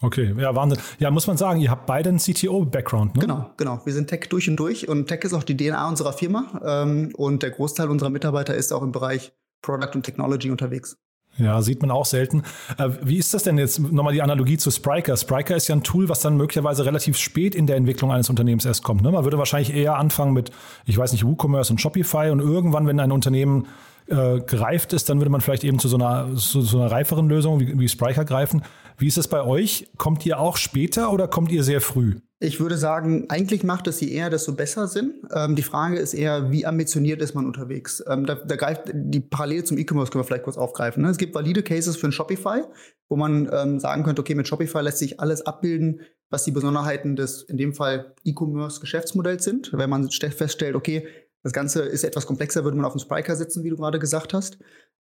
Okay, 0.00 0.32
ja, 0.38 0.54
Wahnsinn. 0.54 0.78
Ja, 1.00 1.10
muss 1.10 1.26
man 1.26 1.36
sagen, 1.36 1.60
ihr 1.60 1.70
habt 1.70 1.86
beide 1.86 2.08
einen 2.08 2.18
CTO-Background, 2.18 3.16
ne? 3.16 3.20
Genau, 3.20 3.50
genau. 3.56 3.80
Wir 3.84 3.92
sind 3.92 4.08
Tech 4.08 4.28
durch 4.28 4.48
und 4.48 4.56
durch 4.56 4.88
und 4.88 5.08
Tech 5.08 5.24
ist 5.24 5.34
auch 5.34 5.42
die 5.42 5.56
DNA 5.56 5.88
unserer 5.88 6.12
Firma 6.12 6.60
ähm, 6.64 7.12
und 7.16 7.42
der 7.42 7.50
Großteil 7.50 7.88
unserer 7.90 8.10
Mitarbeiter 8.10 8.54
ist 8.54 8.72
auch 8.72 8.82
im 8.82 8.92
Bereich 8.92 9.32
Product 9.60 9.90
und 9.94 10.04
Technology 10.04 10.50
unterwegs. 10.50 10.96
Ja, 11.38 11.62
sieht 11.62 11.80
man 11.80 11.90
auch 11.90 12.04
selten. 12.04 12.42
Äh, 12.78 12.90
wie 13.02 13.16
ist 13.16 13.32
das 13.32 13.44
denn 13.44 13.58
jetzt 13.58 13.78
nochmal 13.78 14.12
die 14.12 14.22
Analogie 14.22 14.56
zu 14.56 14.70
Spriker? 14.70 15.16
Spriker 15.16 15.56
ist 15.56 15.68
ja 15.68 15.76
ein 15.76 15.82
Tool, 15.82 16.08
was 16.08 16.20
dann 16.20 16.36
möglicherweise 16.36 16.84
relativ 16.84 17.16
spät 17.16 17.54
in 17.54 17.66
der 17.66 17.76
Entwicklung 17.76 18.10
eines 18.10 18.28
Unternehmens 18.28 18.64
erst 18.64 18.82
kommt. 18.82 19.02
Ne? 19.02 19.12
Man 19.12 19.24
würde 19.24 19.38
wahrscheinlich 19.38 19.74
eher 19.74 19.96
anfangen 19.96 20.32
mit, 20.32 20.50
ich 20.84 20.98
weiß 20.98 21.12
nicht, 21.12 21.24
WooCommerce 21.24 21.70
und 21.70 21.80
Shopify 21.80 22.30
und 22.30 22.40
irgendwann, 22.40 22.86
wenn 22.86 22.98
ein 22.98 23.12
Unternehmen 23.12 23.66
äh, 24.08 24.40
gereift 24.40 24.92
ist, 24.92 25.08
dann 25.08 25.18
würde 25.18 25.30
man 25.30 25.40
vielleicht 25.40 25.64
eben 25.64 25.78
zu 25.78 25.88
so 25.88 25.96
einer, 25.96 26.34
zu 26.36 26.62
so 26.62 26.80
einer 26.80 26.90
reiferen 26.90 27.28
Lösung 27.28 27.60
wie, 27.60 27.78
wie 27.78 27.88
Spriker 27.88 28.24
greifen. 28.24 28.62
Wie 28.96 29.06
ist 29.06 29.18
es 29.18 29.28
bei 29.28 29.42
euch? 29.42 29.88
Kommt 29.96 30.26
ihr 30.26 30.40
auch 30.40 30.56
später 30.56 31.12
oder 31.12 31.28
kommt 31.28 31.52
ihr 31.52 31.62
sehr 31.62 31.80
früh? 31.80 32.16
Ich 32.40 32.60
würde 32.60 32.78
sagen, 32.78 33.26
eigentlich 33.30 33.64
macht 33.64 33.88
es 33.88 34.00
je 34.00 34.10
eher, 34.10 34.30
desto 34.30 34.54
besser 34.54 34.86
Sinn. 34.86 35.22
Ähm, 35.34 35.56
die 35.56 35.62
Frage 35.62 35.98
ist 35.98 36.14
eher, 36.14 36.52
wie 36.52 36.66
ambitioniert 36.66 37.20
ist 37.20 37.34
man 37.34 37.46
unterwegs? 37.46 38.02
Ähm, 38.08 38.26
da, 38.26 38.36
da, 38.36 38.54
greift 38.54 38.92
die 38.92 39.18
Parallele 39.18 39.64
zum 39.64 39.76
E-Commerce 39.76 40.12
können 40.12 40.22
wir 40.22 40.26
vielleicht 40.26 40.44
kurz 40.44 40.56
aufgreifen. 40.56 41.02
Ne? 41.02 41.10
Es 41.10 41.18
gibt 41.18 41.34
valide 41.34 41.64
Cases 41.64 41.96
für 41.96 42.06
ein 42.06 42.12
Shopify, 42.12 42.62
wo 43.08 43.16
man 43.16 43.50
ähm, 43.52 43.80
sagen 43.80 44.04
könnte, 44.04 44.20
okay, 44.22 44.36
mit 44.36 44.46
Shopify 44.46 44.82
lässt 44.82 44.98
sich 44.98 45.18
alles 45.18 45.46
abbilden, 45.46 46.02
was 46.30 46.44
die 46.44 46.52
Besonderheiten 46.52 47.16
des, 47.16 47.42
in 47.42 47.56
dem 47.56 47.74
Fall, 47.74 48.14
E-Commerce-Geschäftsmodells 48.22 49.42
sind. 49.42 49.72
Wenn 49.72 49.90
man 49.90 50.08
feststellt, 50.08 50.76
okay, 50.76 51.08
das 51.48 51.54
Ganze 51.54 51.80
ist 51.80 52.04
etwas 52.04 52.26
komplexer, 52.26 52.62
würde 52.62 52.76
man 52.76 52.84
auf 52.84 52.92
dem 52.92 52.98
Spriker 52.98 53.34
sitzen, 53.34 53.64
wie 53.64 53.70
du 53.70 53.76
gerade 53.76 53.98
gesagt 53.98 54.34
hast. 54.34 54.58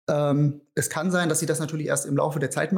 Ähm, 0.10 0.62
es 0.76 0.90
kann 0.90 1.12
sein, 1.12 1.28
dass 1.28 1.40
sich 1.40 1.48
das 1.50 1.60
natürlich 1.60 1.88
erst 1.88 2.06
im 2.06 2.16
Laufe 2.16 2.40
der 2.40 2.50
Zeit 2.50 2.74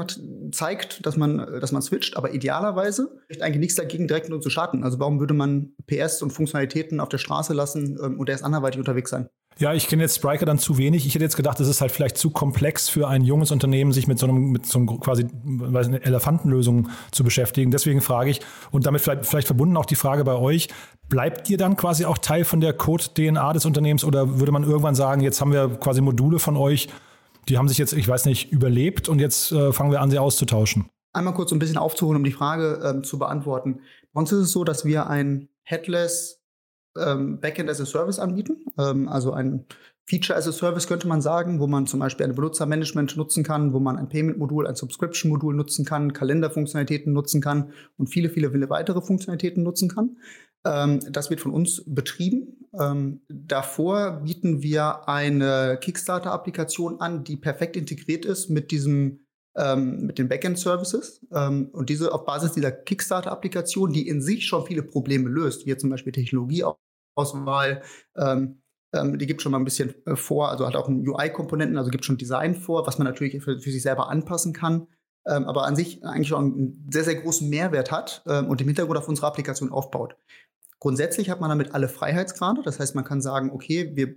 zeigt, 0.52 1.06
dass 1.06 1.18
man, 1.18 1.38
dass 1.62 1.72
man 1.72 1.84
switcht, 1.84 2.18
aber 2.18 2.34
idealerweise 2.34 3.12
spricht 3.26 3.44
eigentlich 3.44 3.60
nichts 3.60 3.76
dagegen, 3.76 4.08
direkt 4.08 4.28
nur 4.30 4.42
zu 4.42 4.50
starten. 4.50 4.84
Also 4.84 4.98
warum 4.98 5.20
würde 5.20 5.36
man 5.36 5.74
PS 5.86 6.24
und 6.24 6.32
Funktionalitäten 6.32 7.00
auf 7.00 7.10
der 7.10 7.20
Straße 7.20 7.54
lassen 7.54 8.00
ähm, 8.04 8.20
und 8.20 8.28
erst 8.28 8.44
anderweitig 8.44 8.80
unterwegs 8.80 9.12
sein? 9.12 9.30
Ja, 9.60 9.74
ich 9.74 9.88
kenne 9.88 10.04
jetzt 10.04 10.16
Spriker 10.16 10.46
dann 10.46 10.58
zu 10.58 10.78
wenig. 10.78 11.06
Ich 11.06 11.16
hätte 11.16 11.26
jetzt 11.26 11.36
gedacht, 11.36 11.60
es 11.60 11.68
ist 11.68 11.82
halt 11.82 11.92
vielleicht 11.92 12.18
zu 12.18 12.30
komplex 12.30 12.88
für 12.88 13.10
ein 13.10 13.26
junges 13.26 13.52
Unternehmen, 13.52 13.92
sich 13.92 14.08
mit 14.08 14.18
so 14.18 14.26
einem, 14.26 14.52
mit 14.52 14.66
so 14.66 14.80
einem 14.80 15.00
quasi 15.02 15.28
weiß 15.44 15.90
nicht, 15.90 16.06
Elefantenlösung 16.06 16.88
zu 17.12 17.26
beschäftigen. 17.26 17.70
Deswegen 17.70 18.00
frage 18.00 18.30
ich, 18.30 18.40
und 18.72 18.86
damit 18.86 19.02
vielleicht, 19.02 19.26
vielleicht 19.26 19.48
verbunden 19.48 19.76
auch 19.76 19.86
die 19.86 19.96
Frage 19.96 20.24
bei 20.24 20.36
euch, 20.36 20.70
bleibt 21.10 21.50
ihr 21.50 21.58
dann 21.58 21.76
quasi 21.76 22.06
auch 22.06 22.18
Teil 22.18 22.46
von 22.46 22.62
der 22.62 22.72
Code-DNA 22.72 23.52
des 23.52 23.66
Unternehmens 23.66 24.06
oder 24.06 24.40
würde 24.40 24.54
man 24.54 24.64
irgendwann 24.64 24.96
sagen, 24.96 25.20
jetzt 25.20 25.42
haben 25.42 25.52
wir 25.52 25.68
quasi 25.68 26.00
Module 26.00 26.40
von 26.40 26.56
euch, 26.56 26.88
die 27.50 27.58
haben 27.58 27.68
sich 27.68 27.78
jetzt, 27.78 27.92
ich 27.92 28.08
weiß 28.08 28.26
nicht, 28.26 28.54
überlebt 28.54 29.10
und 29.10 29.20
jetzt 29.20 29.52
äh, 29.52 29.74
fangen 29.74 29.92
wir 29.92 30.00
an, 30.00 30.10
sie 30.10 30.20
auszutauschen? 30.20 30.90
Einmal 31.12 31.34
kurz 31.34 31.52
ein 31.52 31.60
bisschen 31.60 31.78
aufzuholen, 31.78 32.16
um 32.16 32.24
die 32.24 32.32
Frage 32.32 32.82
ähm, 32.86 33.04
zu 33.04 33.20
beantworten. 33.20 33.82
Bei 34.14 34.22
uns 34.22 34.32
ist 34.32 34.40
es 34.40 34.52
so, 34.54 34.64
dass 34.64 34.86
wir 34.86 35.08
ein 35.08 35.50
Headless 35.64 36.39
ähm, 36.98 37.40
Backend 37.40 37.70
as 37.70 37.82
a 37.82 37.86
Service 37.86 38.20
anbieten, 38.20 38.66
ähm, 38.78 39.08
also 39.08 39.32
ein 39.32 39.66
Feature 40.10 40.38
as 40.38 40.48
a 40.48 40.52
Service 40.52 40.88
könnte 40.88 41.08
man 41.08 41.22
sagen, 41.22 41.60
wo 41.60 41.68
man 41.68 41.86
zum 41.86 42.00
Beispiel 42.00 42.26
ein 42.26 42.34
Benutzermanagement 42.34 43.16
nutzen 43.16 43.44
kann, 43.44 43.74
wo 43.74 43.80
man 43.80 43.96
ein 43.96 44.10
Payment-Modul, 44.10 44.66
ein 44.66 44.76
Subscription-Modul 44.76 45.54
nutzen 45.54 45.86
kann, 45.86 46.14
Kalenderfunktionalitäten 46.14 47.14
nutzen 47.14 47.42
kann 47.42 47.74
und 47.98 48.08
viele, 48.08 48.30
viele, 48.30 48.50
viele 48.52 48.72
weitere 48.72 49.02
Funktionalitäten 49.02 49.62
nutzen 49.62 49.88
kann. 49.88 50.18
Ähm, 50.66 51.00
das 51.12 51.30
wird 51.30 51.42
von 51.42 51.54
uns 51.54 51.84
betrieben. 51.86 52.66
Ähm, 52.74 53.22
davor 53.30 54.22
bieten 54.24 54.64
wir 54.64 55.08
eine 55.08 55.78
Kickstarter-Applikation 55.80 57.02
an, 57.02 57.24
die 57.24 57.38
perfekt 57.38 57.76
integriert 57.76 58.26
ist 58.26 58.50
mit 58.50 58.72
diesem 58.72 59.20
ähm, 59.56 60.06
mit 60.06 60.18
den 60.18 60.30
Backend-Services 60.30 61.26
ähm, 61.34 61.70
und 61.72 61.90
diese 61.90 62.14
auf 62.14 62.26
Basis 62.26 62.54
dieser 62.54 62.72
Kickstarter-Applikation, 62.72 63.92
die 63.92 64.08
in 64.08 64.22
sich 64.22 64.46
schon 64.48 64.66
viele 64.66 64.84
Probleme 64.84 65.30
löst, 65.30 65.66
wie 65.66 65.76
zum 65.78 65.90
Beispiel 65.90 66.14
Technologieauswahl, 66.14 67.82
ähm, 68.18 68.62
ähm, 68.94 69.18
die 69.18 69.28
gibt 69.28 69.42
schon 69.42 69.52
mal 69.52 69.60
ein 69.60 69.66
bisschen 69.66 69.94
äh, 70.06 70.16
vor, 70.16 70.50
also 70.50 70.66
hat 70.66 70.76
auch 70.76 70.88
UI-Komponenten, 70.88 71.78
also 71.78 71.92
gibt 71.92 72.06
schon 72.06 72.18
Design 72.18 72.56
vor, 72.56 72.88
was 72.88 72.98
man 72.98 73.06
natürlich 73.06 73.44
für, 73.44 73.60
für 73.60 73.72
sich 73.72 73.82
selber 73.82 74.10
anpassen 74.10 74.54
kann, 74.54 74.88
ähm, 75.28 75.46
aber 75.46 75.66
an 75.66 75.76
sich 75.76 76.04
eigentlich 76.04 76.30
schon 76.30 76.54
einen 76.54 76.90
sehr, 76.92 77.04
sehr 77.04 77.16
großen 77.16 77.50
Mehrwert 77.50 77.92
hat 77.92 78.24
ähm, 78.28 78.48
und 78.48 78.62
im 78.62 78.68
Hintergrund 78.68 78.98
auf 78.98 79.08
unsere 79.08 79.28
Applikation 79.28 79.72
aufbaut. 79.72 80.16
Grundsätzlich 80.80 81.30
hat 81.30 81.42
man 81.42 81.50
damit 81.50 81.74
alle 81.74 81.90
Freiheitsgrade, 81.90 82.62
das 82.64 82.80
heißt, 82.80 82.96
man 82.96 83.04
kann 83.04 83.22
sagen, 83.22 83.52
okay, 83.52 83.92
wir 83.96 84.16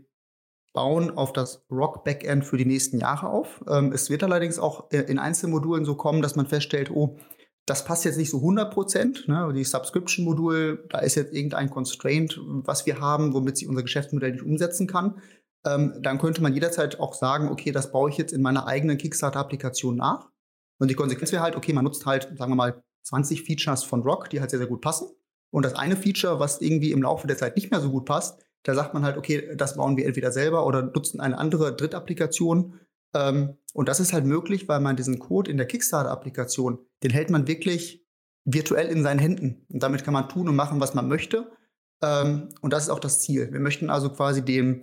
bauen 0.73 1.11
auf 1.11 1.33
das 1.33 1.65
Rock 1.71 2.05
Backend 2.05 2.45
für 2.45 2.57
die 2.57 2.65
nächsten 2.65 2.99
Jahre 2.99 3.29
auf. 3.29 3.63
Ähm, 3.69 3.93
es 3.93 4.11
wird 4.11 4.23
allerdings 4.23 4.59
auch 4.59 4.91
in 4.91 5.19
Einzelmodulen 5.19 5.85
so 5.85 5.95
kommen, 5.95 6.23
dass 6.23 6.37
man 6.37 6.47
feststellt, 6.47 6.91
oh, 6.91 7.19
das 7.67 7.85
passt 7.85 8.05
jetzt 8.05 8.19
nicht 8.19 8.31
so 8.31 8.39
100 8.39 8.73
Prozent. 8.73 9.29
Ne? 9.29 9.53
Die 9.55 9.65
Subscription-Modul, 9.65 10.87
da 10.89 10.99
ist 10.99 11.15
jetzt 11.15 11.33
irgendein 11.33 11.71
Constraint, 11.71 12.41
was 12.43 12.87
wir 12.87 13.01
haben, 13.01 13.35
womit 13.35 13.57
sie 13.57 13.67
unser 13.67 13.83
Geschäftsmodell 13.83 14.33
nicht 14.33 14.45
umsetzen 14.45 14.87
kann. 14.87 15.21
Ähm, 15.65 15.95
dann 16.01 16.19
könnte 16.19 16.43
man 16.43 16.55
jederzeit 16.55 16.99
auch 16.99 17.15
sagen, 17.15 17.49
okay, 17.49 17.71
das 17.71 17.93
baue 17.93 18.11
ich 18.11 18.17
jetzt 18.17 18.33
in 18.33 18.43
meiner 18.43 18.67
eigenen 18.67 18.99
Kickstarter-Applikation 18.99 19.97
nach. 19.97 20.29
Und 20.79 20.91
die 20.91 20.95
Konsequenz 20.95 21.31
wäre 21.31 21.43
halt, 21.43 21.55
okay, 21.55 21.73
man 21.73 21.85
nutzt 21.85 22.05
halt, 22.07 22.33
sagen 22.37 22.51
wir 22.51 22.57
mal, 22.57 22.83
20 23.05 23.45
Features 23.45 23.85
von 23.85 24.03
Rock, 24.03 24.31
die 24.31 24.41
halt 24.41 24.51
sehr, 24.51 24.59
sehr 24.59 24.69
gut 24.69 24.81
passen. 24.81 25.09
Und 25.51 25.65
das 25.65 25.75
eine 25.75 25.97
Feature, 25.97 26.41
was 26.41 26.61
irgendwie 26.61 26.91
im 26.91 27.03
Laufe 27.03 27.27
der 27.27 27.37
Zeit 27.37 27.57
nicht 27.57 27.71
mehr 27.71 27.81
so 27.81 27.91
gut 27.91 28.07
passt, 28.07 28.45
da 28.63 28.75
sagt 28.75 28.95
man 28.95 29.05
halt, 29.05 29.17
okay, 29.17 29.55
das 29.57 29.77
bauen 29.77 29.97
wir 29.97 30.07
entweder 30.07 30.33
selber 30.33 30.67
oder 30.67 30.83
nutzen 30.83 31.21
eine 31.21 31.39
andere 31.39 31.75
Drittapplikation, 31.75 32.79
ähm, 33.15 33.57
und 33.75 33.89
das 33.89 34.01
ist 34.01 34.13
halt 34.13 34.25
möglich, 34.25 34.69
weil 34.69 34.81
man 34.81 34.97
diesen 34.97 35.19
Code 35.19 35.51
in 35.51 35.57
der 35.57 35.67
Kickstarter-Applikation, 35.67 36.79
den 37.03 37.11
hält 37.11 37.31
man 37.31 37.47
wirklich 37.47 38.05
virtuell 38.45 38.89
in 38.89 39.03
seinen 39.03 39.19
Händen. 39.19 39.65
Und 39.69 39.83
damit 39.83 40.05
kann 40.05 40.15
man 40.15 40.29
tun 40.29 40.49
und 40.49 40.57
machen, 40.57 40.81
was 40.81 40.95
man 40.95 41.09
möchte. 41.09 41.51
Ähm, 42.03 42.49
und 42.61 42.73
das 42.73 42.85
ist 42.85 42.91
auch 42.91 42.99
das 42.99 43.21
Ziel. 43.21 43.53
Wir 43.53 43.61
möchten 43.61 43.91
also 43.91 44.11
quasi 44.11 44.45
dem 44.45 44.83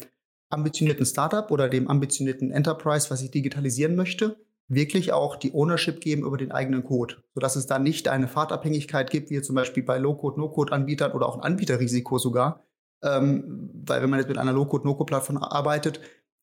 ambitionierten 0.50 1.05
Startup 1.05 1.50
oder 1.51 1.69
dem 1.69 1.88
ambitionierten 1.88 2.51
Enterprise, 2.51 3.09
was 3.12 3.21
ich 3.21 3.31
digitalisieren 3.31 3.95
möchte, 3.95 4.38
wirklich 4.67 5.12
auch 5.12 5.36
die 5.36 5.53
Ownership 5.53 6.00
geben 6.00 6.24
über 6.24 6.38
den 6.38 6.51
eigenen 6.51 6.83
Code, 6.83 7.17
sodass 7.33 7.55
es 7.55 7.67
da 7.67 7.77
nicht 7.77 8.07
eine 8.07 8.27
Fahrtabhängigkeit 8.27 9.12
gibt, 9.12 9.29
wie 9.29 9.41
zum 9.41 9.55
Beispiel 9.55 9.83
bei 9.83 9.98
Low-Code, 9.98 10.39
No-Code-Anbietern 10.39 11.12
oder 11.12 11.27
auch 11.27 11.36
ein 11.36 11.43
Anbieterrisiko 11.43 12.17
sogar. 12.17 12.65
Ähm, 13.03 13.70
weil 13.86 14.01
wenn 14.01 14.10
man 14.10 14.20
jetzt 14.20 14.29
mit 14.29 14.38
einer 14.38 14.53
Low-Code, 14.53 14.86
No-Code-Plattform 14.86 15.38
arbeitet, 15.38 16.01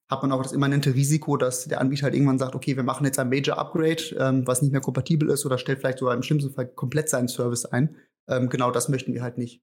hat 0.09 0.23
man 0.23 0.33
auch 0.33 0.43
das 0.43 0.53
immanente 0.53 0.95
Risiko, 0.95 1.37
dass 1.37 1.65
der 1.65 1.81
Anbieter 1.81 2.05
halt 2.05 2.15
irgendwann 2.15 2.39
sagt, 2.39 2.55
okay, 2.55 2.77
wir 2.77 2.85
machen 2.85 3.05
jetzt 3.05 3.19
ein 3.19 3.29
Major 3.29 3.59
Upgrade, 3.59 4.03
ähm, 4.19 4.47
was 4.47 4.63
nicht 4.63 4.73
mehr 4.73 4.81
kompatibel 4.81 5.29
ist 5.31 5.45
oder 5.45 5.59
stellt 5.59 5.81
vielleicht 5.81 5.99
sogar 5.99 6.15
im 6.15 6.23
schlimmsten 6.23 6.53
Fall 6.53 6.67
komplett 6.67 7.09
seinen 7.09 7.29
Service 7.29 7.65
ein. 7.65 7.97
Ähm, 8.29 8.49
genau 8.49 8.71
das 8.71 8.89
möchten 8.89 9.13
wir 9.15 9.23
halt 9.23 9.39
nicht. 9.39 9.63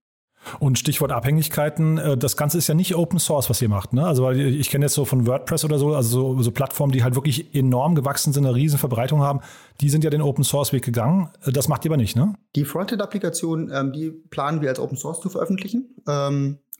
Und 0.60 0.78
Stichwort 0.78 1.12
Abhängigkeiten, 1.12 1.98
äh, 1.98 2.18
das 2.18 2.36
Ganze 2.36 2.58
ist 2.58 2.68
ja 2.68 2.76
nicht 2.76 2.96
Open 2.96 3.20
Source, 3.20 3.50
was 3.50 3.62
ihr 3.62 3.70
macht. 3.70 3.94
Ne? 3.94 4.06
Also 4.06 4.30
ich 4.32 4.70
kenne 4.70 4.86
jetzt 4.86 4.94
so 4.94 5.06
von 5.06 5.26
WordPress 5.26 5.64
oder 5.64 5.80
so, 5.80 5.96
also 5.96 6.36
so, 6.36 6.42
so, 6.42 6.52
Plattformen, 6.52 6.92
die 6.92 7.04
halt 7.04 7.16
wirklich 7.16 7.56
enorm 7.56 7.96
gewachsen 7.96 8.34
sind, 8.34 8.46
eine 8.46 8.56
riesen 8.56 8.78
Verbreitung 8.78 9.22
haben, 9.22 9.40
die 9.82 9.90
sind 9.90 10.04
ja 10.04 10.10
den 10.10 10.22
Open 10.22 10.44
Source 10.44 10.74
Weg 10.74 10.84
gegangen. 10.84 11.30
Äh, 11.46 11.52
das 11.52 11.68
macht 11.68 11.86
ihr 11.86 11.92
aber 11.92 11.98
nicht, 11.98 12.16
ne? 12.16 12.34
Die 12.56 12.66
Frontend-Applikation, 12.66 13.72
ähm, 13.74 13.94
die 13.94 14.12
planen 14.12 14.62
wir 14.62 14.70
als 14.70 14.80
Open 14.80 14.98
Source 14.98 15.22
zu 15.22 15.30
veröffentlichen. 15.30 15.96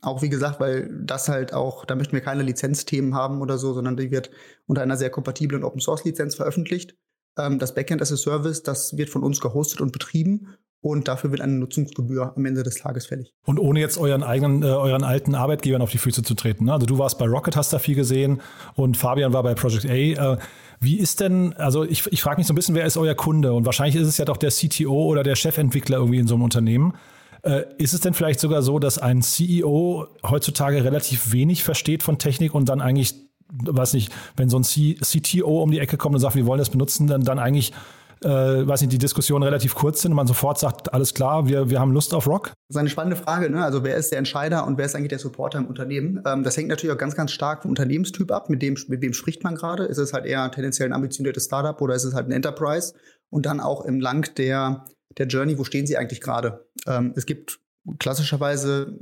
Auch 0.04 0.22
wie 0.22 0.28
gesagt, 0.28 0.60
weil 0.60 0.90
das 1.02 1.28
halt 1.28 1.54
auch, 1.54 1.84
da 1.84 1.94
möchten 1.94 2.12
wir 2.12 2.20
keine 2.20 2.42
Lizenzthemen 2.42 3.14
haben 3.14 3.40
oder 3.40 3.56
so, 3.56 3.72
sondern 3.72 3.96
die 3.96 4.10
wird 4.10 4.30
unter 4.66 4.82
einer 4.82 4.96
sehr 4.96 5.10
kompatiblen 5.10 5.64
Open 5.64 5.80
Source 5.80 6.04
Lizenz 6.04 6.34
veröffentlicht. 6.34 6.94
Ähm, 7.38 7.58
das 7.58 7.74
Backend 7.74 8.02
as 8.02 8.12
a 8.12 8.16
Service, 8.16 8.62
das 8.62 8.96
wird 8.96 9.08
von 9.08 9.22
uns 9.22 9.40
gehostet 9.40 9.80
und 9.80 9.92
betrieben 9.92 10.56
und 10.84 11.08
dafür 11.08 11.30
wird 11.30 11.40
eine 11.40 11.54
Nutzungsgebühr 11.54 12.34
am 12.36 12.44
Ende 12.44 12.62
des 12.62 12.74
Tages 12.74 13.06
fällig. 13.06 13.32
Und 13.46 13.58
ohne 13.58 13.80
jetzt 13.80 13.96
euren 13.96 14.22
eigenen, 14.22 14.62
äh, 14.62 14.66
euren 14.66 15.02
alten 15.02 15.34
Arbeitgebern 15.34 15.80
auf 15.80 15.90
die 15.90 15.98
Füße 15.98 16.22
zu 16.22 16.34
treten. 16.34 16.66
Ne? 16.66 16.74
Also 16.74 16.84
du 16.84 16.98
warst 16.98 17.18
bei 17.18 17.24
Rocket, 17.24 17.56
hast 17.56 17.72
da 17.72 17.78
viel 17.78 17.94
gesehen 17.94 18.42
und 18.74 18.98
Fabian 18.98 19.32
war 19.32 19.42
bei 19.42 19.54
Project 19.54 19.86
A. 19.86 20.34
Äh, 20.34 20.38
wie 20.80 20.98
ist 20.98 21.20
denn, 21.20 21.54
also 21.54 21.84
ich, 21.84 22.06
ich 22.12 22.20
frage 22.20 22.38
mich 22.38 22.46
so 22.46 22.52
ein 22.52 22.56
bisschen, 22.56 22.74
wer 22.74 22.84
ist 22.84 22.98
euer 22.98 23.14
Kunde? 23.14 23.54
Und 23.54 23.64
wahrscheinlich 23.64 23.96
ist 23.96 24.06
es 24.06 24.18
ja 24.18 24.26
doch 24.26 24.36
der 24.36 24.50
CTO 24.50 25.06
oder 25.06 25.22
der 25.22 25.36
Chefentwickler 25.36 25.96
irgendwie 25.96 26.18
in 26.18 26.26
so 26.26 26.34
einem 26.34 26.42
Unternehmen. 26.42 26.92
Äh, 27.44 27.64
ist 27.76 27.92
es 27.92 28.00
denn 28.00 28.14
vielleicht 28.14 28.40
sogar 28.40 28.62
so, 28.62 28.78
dass 28.78 28.98
ein 28.98 29.20
CEO 29.20 30.08
heutzutage 30.26 30.82
relativ 30.82 31.32
wenig 31.32 31.62
versteht 31.62 32.02
von 32.02 32.18
Technik 32.18 32.54
und 32.54 32.70
dann 32.70 32.80
eigentlich, 32.80 33.14
weiß 33.52 33.92
nicht, 33.92 34.10
wenn 34.36 34.48
so 34.48 34.58
ein 34.58 34.64
C 34.64 34.94
CTO 34.94 35.62
um 35.62 35.70
die 35.70 35.78
Ecke 35.78 35.98
kommt 35.98 36.14
und 36.14 36.20
sagt, 36.20 36.36
wir 36.36 36.46
wollen 36.46 36.58
das 36.58 36.70
benutzen, 36.70 37.06
dann, 37.06 37.22
dann 37.22 37.38
eigentlich 37.38 37.74
äh, 38.22 38.28
weiß 38.66 38.80
nicht, 38.80 38.94
die 38.94 38.98
Diskussionen 38.98 39.42
relativ 39.42 39.74
kurz 39.74 40.00
sind 40.00 40.12
und 40.12 40.16
man 40.16 40.26
sofort 40.26 40.58
sagt, 40.58 40.94
alles 40.94 41.12
klar, 41.12 41.46
wir, 41.46 41.68
wir 41.68 41.80
haben 41.80 41.92
Lust 41.92 42.14
auf 42.14 42.26
Rock? 42.26 42.52
Das 42.68 42.76
ist 42.76 42.76
eine 42.78 42.88
spannende 42.88 43.16
Frage. 43.16 43.50
Ne? 43.50 43.62
Also 43.62 43.84
wer 43.84 43.96
ist 43.96 44.10
der 44.10 44.18
Entscheider 44.18 44.66
und 44.66 44.78
wer 44.78 44.86
ist 44.86 44.96
eigentlich 44.96 45.10
der 45.10 45.18
Supporter 45.18 45.58
im 45.58 45.66
Unternehmen? 45.66 46.22
Ähm, 46.24 46.44
das 46.44 46.56
hängt 46.56 46.68
natürlich 46.68 46.94
auch 46.94 46.98
ganz, 46.98 47.14
ganz 47.14 47.30
stark 47.32 47.62
vom 47.62 47.72
Unternehmenstyp 47.72 48.32
ab. 48.32 48.48
Mit 48.48 48.62
dem, 48.62 48.78
mit 48.88 49.02
wem 49.02 49.12
spricht 49.12 49.44
man 49.44 49.54
gerade? 49.54 49.84
Ist 49.84 49.98
es 49.98 50.14
halt 50.14 50.24
eher 50.24 50.50
tendenziell 50.50 50.88
ein 50.88 50.94
ambitioniertes 50.94 51.44
Startup 51.44 51.78
oder 51.82 51.94
ist 51.94 52.04
es 52.04 52.14
halt 52.14 52.26
ein 52.26 52.32
Enterprise? 52.32 52.94
Und 53.28 53.44
dann 53.44 53.60
auch 53.60 53.84
im 53.84 54.00
Lang 54.00 54.34
der 54.36 54.86
der 55.18 55.26
Journey, 55.26 55.58
wo 55.58 55.64
stehen 55.64 55.86
Sie 55.86 55.96
eigentlich 55.96 56.20
gerade? 56.20 56.66
Ähm, 56.86 57.12
es 57.16 57.26
gibt 57.26 57.60
klassischerweise 57.98 58.98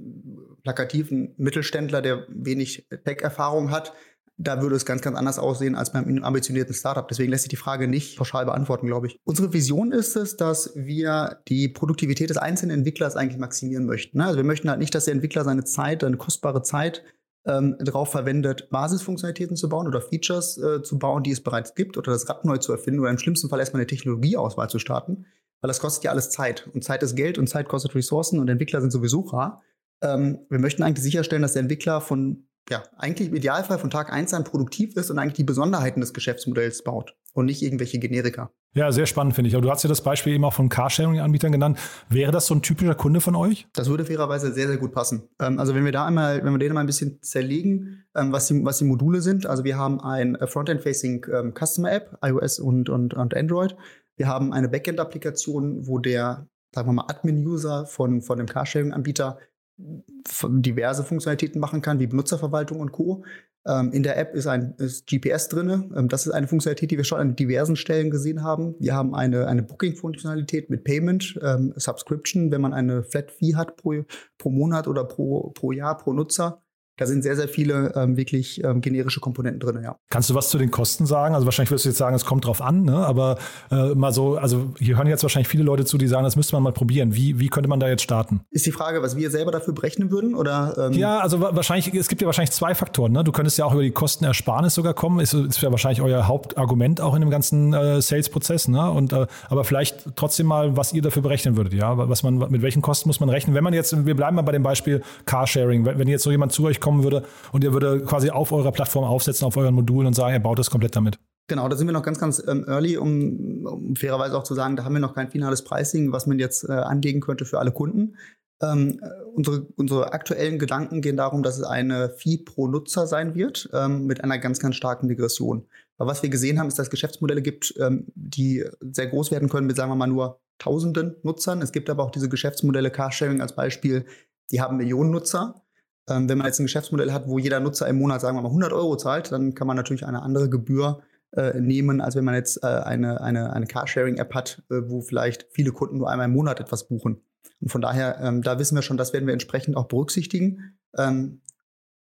plakativen 0.62 1.34
Mittelständler, 1.36 2.02
der 2.02 2.26
wenig 2.28 2.86
Tech-Erfahrung 3.04 3.70
hat. 3.70 3.92
Da 4.38 4.60
würde 4.60 4.74
es 4.74 4.86
ganz, 4.86 5.02
ganz 5.02 5.16
anders 5.16 5.38
aussehen 5.38 5.76
als 5.76 5.92
beim 5.92 6.24
ambitionierten 6.24 6.74
Startup. 6.74 7.06
Deswegen 7.06 7.30
lässt 7.30 7.44
sich 7.44 7.50
die 7.50 7.56
Frage 7.56 7.86
nicht 7.86 8.16
pauschal 8.16 8.44
beantworten, 8.44 8.86
glaube 8.86 9.06
ich. 9.06 9.20
Unsere 9.24 9.52
Vision 9.52 9.92
ist 9.92 10.16
es, 10.16 10.36
dass 10.36 10.72
wir 10.74 11.42
die 11.48 11.68
Produktivität 11.68 12.30
des 12.30 12.38
einzelnen 12.38 12.78
Entwicklers 12.78 13.14
eigentlich 13.14 13.38
maximieren 13.38 13.86
möchten. 13.86 14.18
Ne? 14.18 14.24
Also 14.24 14.38
wir 14.38 14.44
möchten 14.44 14.68
halt 14.68 14.80
nicht, 14.80 14.94
dass 14.94 15.04
der 15.04 15.14
Entwickler 15.14 15.44
seine 15.44 15.64
Zeit, 15.64 16.00
seine 16.00 16.16
kostbare 16.16 16.62
Zeit 16.62 17.04
ähm, 17.46 17.76
darauf 17.78 18.10
verwendet, 18.10 18.68
Basisfunktionalitäten 18.70 19.56
zu 19.56 19.68
bauen 19.68 19.86
oder 19.86 20.00
Features 20.00 20.58
äh, 20.58 20.82
zu 20.82 20.98
bauen, 20.98 21.22
die 21.22 21.32
es 21.32 21.42
bereits 21.42 21.74
gibt 21.74 21.96
oder 21.98 22.12
das 22.12 22.28
Rad 22.28 22.44
neu 22.44 22.56
zu 22.58 22.72
erfinden 22.72 23.00
oder 23.00 23.10
im 23.10 23.18
schlimmsten 23.18 23.48
Fall 23.48 23.60
erstmal 23.60 23.80
eine 23.80 23.86
Technologieauswahl 23.86 24.70
zu 24.70 24.78
starten, 24.78 25.26
weil 25.62 25.68
das 25.68 25.80
kostet 25.80 26.04
ja 26.04 26.10
alles 26.10 26.28
Zeit. 26.28 26.68
Und 26.74 26.84
Zeit 26.84 27.02
ist 27.02 27.16
Geld 27.16 27.38
und 27.38 27.46
Zeit 27.46 27.68
kostet 27.68 27.94
Ressourcen 27.94 28.38
und 28.38 28.48
Entwickler 28.48 28.80
sind 28.80 28.90
sowieso 28.90 29.20
rar. 29.20 29.62
Ähm, 30.02 30.40
wir 30.50 30.58
möchten 30.58 30.82
eigentlich 30.82 31.04
sicherstellen, 31.04 31.42
dass 31.42 31.54
der 31.54 31.62
Entwickler 31.62 32.00
von, 32.00 32.48
ja, 32.68 32.82
eigentlich 32.98 33.28
im 33.28 33.36
Idealfall 33.36 33.78
von 33.78 33.88
Tag 33.88 34.12
eins 34.12 34.34
an 34.34 34.44
produktiv 34.44 34.96
ist 34.96 35.10
und 35.10 35.18
eigentlich 35.18 35.34
die 35.34 35.44
Besonderheiten 35.44 36.00
des 36.00 36.12
Geschäftsmodells 36.12 36.82
baut 36.82 37.14
und 37.32 37.46
nicht 37.46 37.62
irgendwelche 37.62 37.98
Generika. 37.98 38.50
Ja, 38.74 38.90
sehr 38.90 39.04
spannend, 39.04 39.34
finde 39.34 39.48
ich. 39.48 39.54
Aber 39.54 39.62
du 39.62 39.70
hast 39.70 39.82
ja 39.82 39.88
das 39.88 40.00
Beispiel 40.00 40.32
eben 40.32 40.44
auch 40.44 40.54
von 40.54 40.70
Carsharing-Anbietern 40.70 41.52
genannt. 41.52 41.78
Wäre 42.08 42.32
das 42.32 42.46
so 42.46 42.54
ein 42.54 42.62
typischer 42.62 42.94
Kunde 42.94 43.20
von 43.20 43.36
euch? 43.36 43.68
Das 43.74 43.88
würde 43.90 44.06
fairerweise 44.06 44.52
sehr, 44.52 44.66
sehr 44.66 44.78
gut 44.78 44.92
passen. 44.92 45.28
Ähm, 45.38 45.58
also 45.58 45.74
wenn 45.74 45.84
wir 45.84 45.92
da 45.92 46.06
einmal, 46.06 46.42
wenn 46.42 46.52
wir 46.52 46.58
den 46.58 46.72
mal 46.72 46.80
ein 46.80 46.86
bisschen 46.86 47.22
zerlegen, 47.22 48.04
ähm, 48.16 48.32
was, 48.32 48.46
die, 48.46 48.64
was 48.64 48.78
die 48.78 48.84
Module 48.84 49.20
sind. 49.20 49.46
Also 49.46 49.62
wir 49.64 49.76
haben 49.76 50.00
ein 50.00 50.38
Frontend-Facing 50.44 51.26
ähm, 51.32 51.54
Customer 51.54 51.92
App, 51.92 52.18
iOS 52.24 52.58
und, 52.58 52.88
und, 52.88 53.14
und 53.14 53.36
Android. 53.36 53.76
Wir 54.16 54.28
haben 54.28 54.52
eine 54.52 54.68
Backend-Applikation, 54.68 55.86
wo 55.86 55.98
der, 55.98 56.46
sagen 56.74 56.88
wir 56.88 56.92
mal, 56.92 57.06
Admin-User 57.08 57.86
von, 57.86 58.22
von 58.22 58.38
dem 58.38 58.46
Carsharing-Anbieter 58.46 59.38
diverse 59.78 61.04
Funktionalitäten 61.04 61.60
machen 61.60 61.82
kann, 61.82 61.98
wie 61.98 62.06
Benutzerverwaltung 62.06 62.80
und 62.80 62.92
Co. 62.92 63.24
Ähm, 63.66 63.92
in 63.92 64.02
der 64.02 64.18
App 64.18 64.34
ist 64.34 64.46
ein 64.46 64.74
ist 64.78 65.06
GPS 65.06 65.48
drin. 65.48 65.92
Ähm, 65.96 66.08
das 66.08 66.26
ist 66.26 66.32
eine 66.32 66.48
Funktionalität, 66.48 66.90
die 66.90 66.96
wir 66.96 67.04
schon 67.04 67.20
an 67.20 67.36
diversen 67.36 67.76
Stellen 67.76 68.10
gesehen 68.10 68.42
haben. 68.42 68.74
Wir 68.78 68.94
haben 68.94 69.14
eine, 69.14 69.46
eine 69.46 69.62
Booking-Funktionalität 69.62 70.68
mit 70.68 70.84
Payment, 70.84 71.38
ähm, 71.42 71.72
Subscription, 71.76 72.50
wenn 72.50 72.60
man 72.60 72.74
eine 72.74 73.04
Flat-Fee 73.04 73.54
hat 73.54 73.76
pro, 73.76 74.04
pro 74.38 74.50
Monat 74.50 74.88
oder 74.88 75.04
pro, 75.04 75.50
pro 75.50 75.72
Jahr, 75.72 75.96
pro 75.96 76.12
Nutzer. 76.12 76.61
Da 76.98 77.06
sind 77.06 77.22
sehr, 77.22 77.36
sehr 77.36 77.48
viele 77.48 77.92
ähm, 77.96 78.16
wirklich 78.16 78.62
ähm, 78.62 78.80
generische 78.80 79.20
Komponenten 79.20 79.60
drin, 79.60 79.82
ja. 79.82 79.96
Kannst 80.10 80.28
du 80.28 80.34
was 80.34 80.50
zu 80.50 80.58
den 80.58 80.70
Kosten 80.70 81.06
sagen? 81.06 81.34
Also 81.34 81.46
wahrscheinlich 81.46 81.70
wirst 81.70 81.84
du 81.86 81.88
jetzt 81.88 81.98
sagen, 81.98 82.14
es 82.14 82.26
kommt 82.26 82.44
drauf 82.44 82.60
an, 82.60 82.82
ne? 82.82 82.96
aber 82.96 83.38
äh, 83.70 83.94
mal 83.94 84.12
so, 84.12 84.36
also 84.36 84.74
hier 84.78 84.96
hören 84.98 85.06
jetzt 85.06 85.22
wahrscheinlich 85.22 85.48
viele 85.48 85.64
Leute 85.64 85.86
zu, 85.86 85.96
die 85.96 86.06
sagen, 86.06 86.24
das 86.24 86.36
müsste 86.36 86.54
man 86.54 86.62
mal 86.62 86.72
probieren. 86.72 87.14
Wie, 87.14 87.38
wie 87.40 87.48
könnte 87.48 87.68
man 87.68 87.80
da 87.80 87.88
jetzt 87.88 88.02
starten? 88.02 88.42
Ist 88.50 88.66
die 88.66 88.72
Frage, 88.72 89.02
was 89.02 89.16
wir 89.16 89.30
selber 89.30 89.52
dafür 89.52 89.72
berechnen 89.72 90.10
würden? 90.10 90.34
Oder, 90.34 90.74
ähm 90.78 90.92
ja, 90.92 91.18
also 91.20 91.40
wahrscheinlich, 91.40 91.92
es 91.94 92.08
gibt 92.08 92.20
ja 92.20 92.26
wahrscheinlich 92.26 92.52
zwei 92.52 92.74
Faktoren. 92.74 93.12
Ne? 93.12 93.24
Du 93.24 93.32
könntest 93.32 93.56
ja 93.56 93.64
auch 93.64 93.72
über 93.72 93.82
die 93.82 93.90
Kostenersparnis 93.90 94.74
sogar 94.74 94.92
kommen. 94.92 95.20
Ist, 95.20 95.32
ist 95.32 95.62
ja 95.62 95.70
wahrscheinlich 95.70 96.02
euer 96.02 96.28
Hauptargument 96.28 97.00
auch 97.00 97.14
in 97.14 97.20
dem 97.20 97.30
ganzen 97.30 97.72
äh, 97.72 98.02
Sales-Prozess. 98.02 98.68
Ne? 98.68 98.90
Und, 98.90 99.14
äh, 99.14 99.26
aber 99.48 99.64
vielleicht 99.64 100.14
trotzdem 100.14 100.46
mal, 100.46 100.76
was 100.76 100.92
ihr 100.92 101.00
dafür 101.00 101.22
berechnen 101.22 101.56
würdet, 101.56 101.72
ja? 101.72 101.96
Was 101.96 102.22
man, 102.22 102.36
mit 102.36 102.60
welchen 102.60 102.82
Kosten 102.82 103.08
muss 103.08 103.20
man 103.20 103.30
rechnen? 103.30 103.54
Wenn 103.54 103.64
man 103.64 103.72
jetzt, 103.72 104.04
wir 104.04 104.14
bleiben 104.14 104.36
mal 104.36 104.42
bei 104.42 104.52
dem 104.52 104.62
Beispiel 104.62 105.02
Carsharing, 105.24 105.86
wenn, 105.86 105.98
wenn 105.98 106.08
jetzt 106.08 106.22
so 106.22 106.30
jemand 106.30 106.52
zu 106.52 106.64
euch 106.64 106.81
kommen 106.82 107.02
würde 107.02 107.24
und 107.52 107.64
ihr 107.64 107.72
würde 107.72 108.00
quasi 108.04 108.30
auf 108.30 108.52
eurer 108.52 108.72
Plattform 108.72 109.04
aufsetzen, 109.04 109.46
auf 109.46 109.56
euren 109.56 109.74
Modulen 109.74 110.08
und 110.08 110.14
sagen, 110.14 110.34
er 110.34 110.40
baut 110.40 110.58
das 110.58 110.70
komplett 110.70 110.94
damit. 110.94 111.18
Genau, 111.48 111.68
da 111.68 111.76
sind 111.76 111.86
wir 111.86 111.92
noch 111.92 112.02
ganz, 112.02 112.18
ganz 112.18 112.42
ähm, 112.46 112.64
early, 112.68 112.96
um, 112.96 113.66
um, 113.66 113.96
fairerweise 113.96 114.36
auch 114.36 114.44
zu 114.44 114.54
sagen, 114.54 114.76
da 114.76 114.84
haben 114.84 114.94
wir 114.94 115.00
noch 115.00 115.14
kein 115.14 115.30
finales 115.30 115.64
Pricing, 115.64 116.12
was 116.12 116.26
man 116.26 116.38
jetzt 116.38 116.68
äh, 116.68 116.72
anlegen 116.72 117.20
könnte 117.20 117.44
für 117.44 117.58
alle 117.58 117.72
Kunden. 117.72 118.16
Ähm, 118.62 119.00
äh, 119.02 119.08
unsere, 119.34 119.66
unsere 119.76 120.12
aktuellen 120.12 120.58
Gedanken 120.58 121.02
gehen 121.02 121.16
darum, 121.16 121.42
dass 121.42 121.58
es 121.58 121.64
eine 121.64 122.10
Fee 122.10 122.38
pro 122.38 122.68
Nutzer 122.68 123.06
sein 123.06 123.34
wird, 123.34 123.68
ähm, 123.72 124.06
mit 124.06 124.22
einer 124.22 124.38
ganz, 124.38 124.60
ganz 124.60 124.76
starken 124.76 125.08
Degression. 125.08 125.66
Aber 125.98 126.10
was 126.10 126.22
wir 126.22 126.30
gesehen 126.30 126.58
haben, 126.58 126.68
ist, 126.68 126.78
dass 126.78 126.86
es 126.86 126.90
Geschäftsmodelle 126.90 127.42
gibt, 127.42 127.74
ähm, 127.80 128.06
die 128.14 128.64
sehr 128.80 129.08
groß 129.08 129.30
werden 129.30 129.48
können 129.48 129.66
mit, 129.66 129.76
sagen 129.76 129.90
wir 129.90 129.96
mal, 129.96 130.06
nur 130.06 130.40
tausenden 130.58 131.16
Nutzern. 131.22 131.60
Es 131.60 131.72
gibt 131.72 131.90
aber 131.90 132.04
auch 132.04 132.10
diese 132.12 132.28
Geschäftsmodelle, 132.28 132.90
Carsharing 132.90 133.40
als 133.40 133.54
Beispiel, 133.54 134.06
die 134.50 134.60
haben 134.60 134.76
Millionen 134.76 135.10
Nutzer. 135.10 135.61
Ähm, 136.08 136.28
wenn 136.28 136.38
man 136.38 136.46
jetzt 136.46 136.58
ein 136.58 136.64
Geschäftsmodell 136.64 137.12
hat, 137.12 137.28
wo 137.28 137.38
jeder 137.38 137.60
Nutzer 137.60 137.86
im 137.86 137.98
Monat, 137.98 138.20
sagen 138.20 138.36
wir 138.36 138.42
mal, 138.42 138.48
100 138.48 138.72
Euro 138.72 138.96
zahlt, 138.96 139.30
dann 139.32 139.54
kann 139.54 139.66
man 139.66 139.76
natürlich 139.76 140.06
eine 140.06 140.22
andere 140.22 140.50
Gebühr 140.50 141.02
äh, 141.36 141.58
nehmen, 141.60 142.00
als 142.00 142.16
wenn 142.16 142.24
man 142.24 142.34
jetzt 142.34 142.62
äh, 142.62 142.66
eine, 142.66 143.20
eine, 143.20 143.52
eine 143.52 143.66
Carsharing-App 143.66 144.34
hat, 144.34 144.62
äh, 144.70 144.82
wo 144.86 145.00
vielleicht 145.00 145.46
viele 145.52 145.72
Kunden 145.72 145.98
nur 145.98 146.10
einmal 146.10 146.26
im 146.26 146.32
Monat 146.32 146.60
etwas 146.60 146.88
buchen. 146.88 147.22
Und 147.60 147.70
von 147.70 147.80
daher, 147.80 148.20
ähm, 148.20 148.42
da 148.42 148.58
wissen 148.58 148.74
wir 148.74 148.82
schon, 148.82 148.96
das 148.96 149.12
werden 149.12 149.26
wir 149.26 149.32
entsprechend 149.32 149.76
auch 149.76 149.86
berücksichtigen. 149.86 150.76
Ähm, 150.98 151.40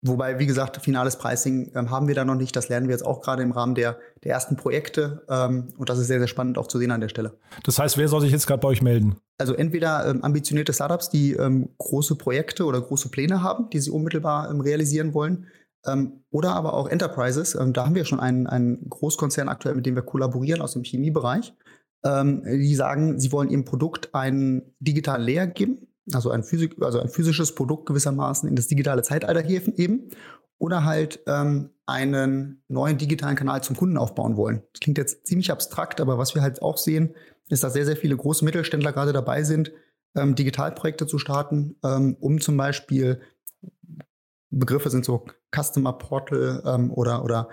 Wobei, 0.03 0.39
wie 0.39 0.47
gesagt, 0.47 0.79
finales 0.79 1.17
Pricing 1.17 1.73
ähm, 1.75 1.91
haben 1.91 2.09
wir 2.09 2.15
da 2.15 2.25
noch 2.25 2.35
nicht. 2.35 2.57
Das 2.57 2.71
lernen 2.71 2.89
wir 2.89 2.95
jetzt 2.95 3.05
auch 3.05 3.21
gerade 3.21 3.43
im 3.43 3.53
Rahmen 3.53 3.75
der, 3.75 3.99
der 4.25 4.33
ersten 4.33 4.57
Projekte. 4.57 5.27
Ähm, 5.29 5.69
und 5.77 5.91
das 5.91 5.99
ist 5.99 6.07
sehr, 6.07 6.19
sehr 6.19 6.29
spannend 6.29 6.57
auch 6.57 6.69
zu 6.69 6.79
sehen 6.79 6.91
an 6.91 7.03
der 7.03 7.11
Stelle. 7.11 7.37
Das 7.65 7.79
heißt, 7.79 7.99
wer 7.99 8.09
soll 8.09 8.23
sich 8.23 8.33
jetzt 8.33 8.47
gerade 8.47 8.61
bei 8.61 8.69
euch 8.69 8.81
melden? 8.81 9.17
Also 9.41 9.55
entweder 9.55 10.07
ähm, 10.07 10.23
ambitionierte 10.23 10.73
Startups, 10.73 11.11
die 11.11 11.33
ähm, 11.33 11.71
große 11.79 12.17
Projekte 12.17 12.65
oder 12.65 12.81
große 12.81 13.09
Pläne 13.09 13.43
haben, 13.43 13.71
die 13.71 13.81
sie 13.81 13.91
unmittelbar 13.91 14.51
ähm, 14.51 14.61
realisieren 14.61 15.15
wollen. 15.15 15.47
Ähm, 15.87 16.25
oder 16.31 16.55
aber 16.55 16.75
auch 16.75 16.89
Enterprises. 16.89 17.57
da 17.73 17.87
haben 17.87 17.95
wir 17.95 18.05
schon 18.05 18.21
einen, 18.21 18.47
einen 18.47 18.89
Großkonzern 18.89 19.49
aktuell, 19.49 19.75
mit 19.75 19.87
dem 19.87 19.95
wir 19.95 20.03
kollaborieren 20.03 20.61
aus 20.61 20.75
dem 20.75 20.85
Chemiebereich. 20.85 21.55
die 22.05 22.75
sagen, 22.75 23.19
sie 23.19 23.31
wollen 23.33 23.51
ihrem 23.51 23.65
Produkt 23.65 24.15
einen 24.15 24.75
digitalen 24.81 25.23
Layer 25.23 25.47
geben 25.47 25.91
also 26.15 26.31
ein, 26.31 26.43
Physik, 26.43 26.77
also 26.81 27.01
ein 27.01 27.09
physisches 27.09 27.55
Produkt 27.55 27.87
gewissermaßen 27.87 28.49
in 28.49 28.57
das 28.57 28.67
digitale 28.67 29.03
Zeitalter 29.03 29.41
heben 29.41 30.09
oder 30.61 30.85
halt 30.85 31.21
ähm, 31.27 31.71
einen 31.87 32.63
neuen 32.69 32.99
digitalen 32.99 33.35
Kanal 33.35 33.65
zum 33.65 33.77
Kunden 33.77 33.97
aufbauen 33.97 34.37
wollen. 34.37 34.63
Das 34.73 34.81
klingt 34.81 34.99
jetzt 34.99 35.27
ziemlich 35.27 35.51
abstrakt, 35.51 36.01
aber 36.01 36.19
was 36.19 36.35
wir 36.35 36.43
halt 36.43 36.63
auch 36.63 36.77
sehen, 36.77 37.17
ist, 37.49 37.65
dass 37.65 37.73
sehr, 37.73 37.87
sehr 37.87 37.97
viele 37.97 38.17
große 38.17 38.45
Mittelständler 38.45 38.93
gerade 38.93 39.13
dabei 39.13 39.43
sind, 39.43 39.73
ähm, 40.15 40.35
Digitalprojekte 40.35 41.07
zu 41.07 41.19
starten, 41.19 41.77
ähm, 41.83 42.17
um 42.21 42.41
zum 42.41 42.57
Beispiel 42.57 43.21
Begriffe 44.51 44.91
sind 44.91 45.05
so 45.05 45.25
Customer 45.55 45.95
Portal 45.95 46.63
ähm, 46.67 46.93
oder, 46.93 47.25
oder 47.25 47.49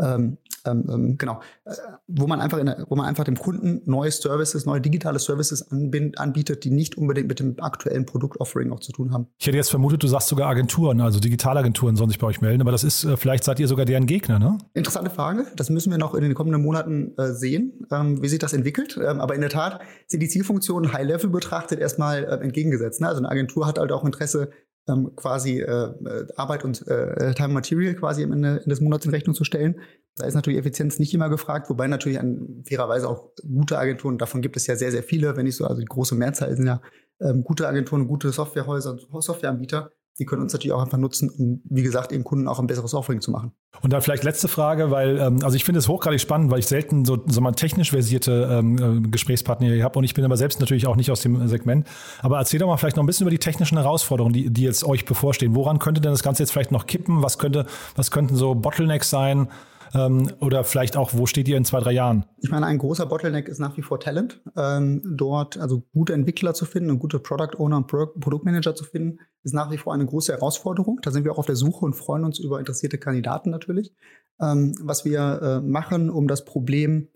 ähm, 0.00 0.38
ähm, 0.66 0.84
ähm, 0.88 1.18
genau, 1.18 1.40
äh, 1.64 1.72
wo 2.06 2.26
man 2.26 2.40
einfach 2.40 2.62
der, 2.62 2.86
wo 2.88 2.96
man 2.96 3.06
einfach 3.06 3.24
dem 3.24 3.36
Kunden 3.36 3.82
neue 3.84 4.10
Services, 4.10 4.64
neue 4.66 4.80
digitale 4.80 5.18
Services 5.18 5.70
anbietet, 5.70 6.64
die 6.64 6.70
nicht 6.70 6.96
unbedingt 6.96 7.28
mit 7.28 7.40
dem 7.40 7.60
aktuellen 7.60 8.06
Produktoffering 8.06 8.72
auch 8.72 8.80
zu 8.80 8.92
tun 8.92 9.12
haben. 9.12 9.28
Ich 9.38 9.46
hätte 9.46 9.56
jetzt 9.56 9.70
vermutet, 9.70 10.02
du 10.02 10.08
sagst 10.08 10.28
sogar 10.28 10.48
Agenturen, 10.48 11.00
also 11.00 11.20
Digitalagenturen 11.20 11.96
sollen 11.96 12.10
sich 12.10 12.18
bei 12.18 12.26
euch 12.26 12.40
melden, 12.40 12.62
aber 12.62 12.72
das 12.72 12.84
ist, 12.84 13.04
äh, 13.04 13.16
vielleicht 13.16 13.44
seid 13.44 13.60
ihr 13.60 13.68
sogar 13.68 13.84
deren 13.84 14.06
Gegner, 14.06 14.38
ne? 14.38 14.58
Interessante 14.72 15.10
Frage. 15.10 15.46
Das 15.56 15.70
müssen 15.70 15.90
wir 15.90 15.98
noch 15.98 16.14
in 16.14 16.22
den 16.22 16.34
kommenden 16.34 16.62
Monaten 16.62 17.12
äh, 17.18 17.32
sehen, 17.32 17.86
ähm, 17.90 18.22
wie 18.22 18.28
sich 18.28 18.38
das 18.38 18.52
entwickelt. 18.52 18.98
Ähm, 19.02 19.20
aber 19.20 19.34
in 19.34 19.40
der 19.40 19.50
Tat 19.50 19.80
sind 20.06 20.20
die 20.20 20.28
Zielfunktionen 20.28 20.92
High-Level 20.92 21.30
betrachtet 21.30 21.78
erstmal 21.78 22.24
äh, 22.24 22.42
entgegengesetzt. 22.42 23.00
Ne? 23.00 23.08
Also 23.08 23.18
eine 23.18 23.28
Agentur 23.28 23.66
hat 23.66 23.78
halt 23.78 23.92
auch 23.92 24.04
Interesse, 24.04 24.50
ähm, 24.88 25.12
quasi 25.16 25.60
äh, 25.60 25.64
äh, 25.64 26.26
Arbeit 26.36 26.64
und 26.64 26.86
äh, 26.86 27.34
Time 27.34 27.54
Material 27.54 27.94
quasi 27.94 28.22
am 28.22 28.32
Ende 28.32 28.60
des 28.66 28.80
Monats 28.80 29.04
in 29.06 29.10
Rechnung 29.10 29.34
zu 29.34 29.44
stellen. 29.44 29.80
Da 30.16 30.26
ist 30.26 30.34
natürlich 30.34 30.58
Effizienz 30.58 30.98
nicht 30.98 31.14
immer 31.14 31.28
gefragt, 31.28 31.68
wobei 31.70 31.88
natürlich 31.88 32.20
an 32.20 32.62
fairerweise 32.68 33.08
auch 33.08 33.30
gute 33.42 33.78
Agenturen, 33.78 34.18
davon 34.18 34.42
gibt 34.42 34.56
es 34.56 34.66
ja 34.66 34.76
sehr, 34.76 34.92
sehr 34.92 35.02
viele, 35.02 35.36
wenn 35.36 35.44
nicht 35.44 35.56
so, 35.56 35.64
also 35.64 35.80
die 35.80 35.86
große 35.86 36.14
Mehrzahl 36.14 36.54
sind 36.54 36.66
ja 36.66 36.80
ähm, 37.20 37.42
gute 37.42 37.66
Agenturen, 37.66 38.06
gute 38.06 38.30
Softwarehäuser, 38.30 38.96
Softwareanbieter, 38.98 39.90
die 40.18 40.26
können 40.26 40.42
uns 40.42 40.52
natürlich 40.52 40.72
auch 40.72 40.82
einfach 40.82 40.98
nutzen, 40.98 41.28
um, 41.28 41.60
wie 41.64 41.82
gesagt, 41.82 42.12
eben 42.12 42.22
Kunden 42.22 42.46
auch 42.46 42.60
ein 42.60 42.66
besseres 42.68 42.94
Offering 42.94 43.20
zu 43.20 43.32
machen. 43.32 43.52
Und 43.82 43.92
dann 43.92 44.00
vielleicht 44.00 44.22
letzte 44.22 44.46
Frage, 44.46 44.92
weil, 44.92 45.18
ähm, 45.18 45.40
also 45.42 45.56
ich 45.56 45.64
finde 45.64 45.80
es 45.80 45.88
hochgradig 45.88 46.20
spannend, 46.20 46.52
weil 46.52 46.60
ich 46.60 46.66
selten 46.66 47.04
so, 47.04 47.18
so 47.26 47.40
mal 47.40 47.52
technisch 47.52 47.90
versierte 47.90 48.48
ähm, 48.50 49.04
äh, 49.04 49.08
Gesprächspartner 49.08 49.66
hier 49.66 49.82
habe 49.82 49.98
und 49.98 50.04
ich 50.04 50.14
bin 50.14 50.24
aber 50.24 50.36
selbst 50.36 50.60
natürlich 50.60 50.86
auch 50.86 50.94
nicht 50.94 51.10
aus 51.10 51.22
dem 51.22 51.48
Segment. 51.48 51.88
Aber 52.20 52.38
erzähl 52.38 52.60
doch 52.60 52.68
mal 52.68 52.76
vielleicht 52.76 52.96
noch 52.96 53.02
ein 53.02 53.06
bisschen 53.06 53.24
über 53.24 53.32
die 53.32 53.38
technischen 53.38 53.76
Herausforderungen, 53.76 54.32
die, 54.32 54.50
die 54.50 54.62
jetzt 54.62 54.84
euch 54.84 55.04
bevorstehen. 55.04 55.56
Woran 55.56 55.80
könnte 55.80 56.00
denn 56.00 56.12
das 56.12 56.22
Ganze 56.22 56.44
jetzt 56.44 56.52
vielleicht 56.52 56.70
noch 56.70 56.86
kippen? 56.86 57.22
Was 57.22 57.38
könnte, 57.38 57.66
was 57.96 58.12
könnten 58.12 58.36
so 58.36 58.54
Bottlenecks 58.54 59.10
sein? 59.10 59.48
Ähm, 59.94 60.30
oder 60.40 60.64
vielleicht 60.64 60.96
auch, 60.96 61.14
wo 61.14 61.26
steht 61.26 61.48
ihr 61.48 61.56
in 61.56 61.64
zwei, 61.64 61.80
drei 61.80 61.92
Jahren? 61.92 62.24
Ich 62.38 62.50
meine, 62.50 62.66
ein 62.66 62.78
großer 62.78 63.06
Bottleneck 63.06 63.48
ist 63.48 63.60
nach 63.60 63.76
wie 63.76 63.82
vor 63.82 64.00
Talent. 64.00 64.42
Ähm, 64.56 65.02
dort 65.16 65.56
also 65.56 65.82
gute 65.92 66.12
Entwickler 66.12 66.52
zu 66.54 66.64
finden 66.64 66.90
und 66.90 66.98
gute 66.98 67.20
Product 67.20 67.58
Owner 67.58 67.78
und 67.78 67.86
Pro 67.86 68.06
Produktmanager 68.06 68.74
zu 68.74 68.84
finden, 68.84 69.18
ist 69.42 69.54
nach 69.54 69.70
wie 69.70 69.78
vor 69.78 69.94
eine 69.94 70.06
große 70.06 70.32
Herausforderung. 70.32 70.98
Da 71.02 71.10
sind 71.10 71.24
wir 71.24 71.32
auch 71.32 71.38
auf 71.38 71.46
der 71.46 71.56
Suche 71.56 71.84
und 71.84 71.94
freuen 71.94 72.24
uns 72.24 72.38
über 72.38 72.58
interessierte 72.58 72.98
Kandidaten 72.98 73.50
natürlich. 73.50 73.94
Ähm, 74.40 74.74
was 74.82 75.04
wir 75.04 75.40
äh, 75.42 75.60
machen, 75.60 76.10
um 76.10 76.26
das 76.26 76.44
Problem 76.44 77.08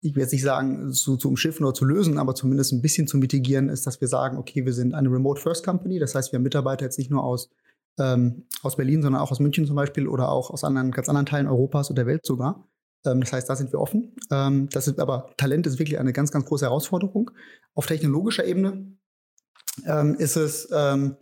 ich 0.00 0.14
will 0.14 0.22
jetzt 0.22 0.32
nicht 0.32 0.42
sagen, 0.42 0.92
zu, 0.92 1.16
zu 1.16 1.28
umschiffen 1.28 1.66
oder 1.66 1.74
zu 1.74 1.84
lösen, 1.84 2.18
aber 2.18 2.34
zumindest 2.34 2.72
ein 2.72 2.82
bisschen 2.82 3.08
zu 3.08 3.18
mitigieren, 3.18 3.68
ist, 3.68 3.86
dass 3.86 4.00
wir 4.00 4.08
sagen, 4.08 4.38
okay, 4.38 4.64
wir 4.64 4.72
sind 4.72 4.94
eine 4.94 5.10
Remote 5.10 5.40
First 5.40 5.64
Company. 5.64 5.98
Das 5.98 6.14
heißt, 6.14 6.32
wir 6.32 6.38
haben 6.38 6.44
Mitarbeiter 6.44 6.84
jetzt 6.84 6.98
nicht 6.98 7.10
nur 7.10 7.24
aus 7.24 7.50
ähm, 7.98 8.46
aus 8.62 8.76
Berlin, 8.76 9.02
sondern 9.02 9.20
auch 9.20 9.30
aus 9.30 9.40
München 9.40 9.66
zum 9.66 9.76
Beispiel 9.76 10.08
oder 10.08 10.30
auch 10.30 10.50
aus 10.50 10.64
anderen, 10.64 10.90
ganz 10.90 11.08
anderen 11.08 11.26
Teilen 11.26 11.46
Europas 11.46 11.90
oder 11.90 12.04
der 12.04 12.06
Welt 12.06 12.26
sogar. 12.26 12.68
Ähm, 13.04 13.20
das 13.20 13.32
heißt, 13.32 13.48
da 13.48 13.56
sind 13.56 13.72
wir 13.72 13.80
offen. 13.80 14.14
Ähm, 14.30 14.68
das 14.70 14.88
ist 14.88 14.98
aber 14.98 15.30
Talent 15.36 15.66
ist 15.66 15.78
wirklich 15.78 15.98
eine 15.98 16.12
ganz, 16.12 16.30
ganz 16.30 16.44
große 16.44 16.64
Herausforderung. 16.64 17.30
Auf 17.74 17.86
technologischer 17.86 18.44
Ebene 18.44 18.96
ähm, 19.86 20.14
ist 20.14 20.36
es 20.36 20.68
ähm, 20.72 21.16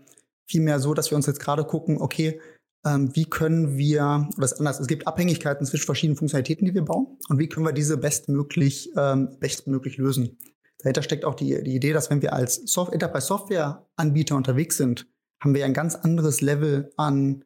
vielmehr 0.46 0.80
so, 0.80 0.94
dass 0.94 1.10
wir 1.10 1.16
uns 1.16 1.26
jetzt 1.26 1.40
gerade 1.40 1.64
gucken, 1.64 2.00
okay, 2.00 2.40
ähm, 2.86 3.14
wie 3.14 3.24
können 3.24 3.76
wir, 3.76 4.28
oder 4.36 4.44
ist 4.44 4.58
anders, 4.58 4.80
es 4.80 4.86
gibt 4.86 5.06
Abhängigkeiten 5.06 5.66
zwischen 5.66 5.86
verschiedenen 5.86 6.16
Funktionalitäten, 6.16 6.66
die 6.66 6.74
wir 6.74 6.84
bauen 6.84 7.18
und 7.28 7.38
wie 7.38 7.48
können 7.48 7.66
wir 7.66 7.72
diese 7.72 7.96
bestmöglich, 7.96 8.92
bestmöglich 9.40 9.96
lösen. 9.96 10.38
Dahinter 10.78 11.02
steckt 11.02 11.24
auch 11.24 11.34
die, 11.34 11.62
die 11.64 11.74
Idee, 11.74 11.92
dass 11.92 12.10
wenn 12.10 12.22
wir 12.22 12.32
als 12.32 12.62
Soft 12.66 12.92
Enterprise 12.92 13.26
Software 13.26 13.86
Anbieter 13.96 14.36
unterwegs 14.36 14.76
sind, 14.76 15.08
haben 15.40 15.54
wir 15.54 15.64
ein 15.64 15.74
ganz 15.74 15.94
anderes 15.94 16.40
Level 16.40 16.90
an 16.96 17.44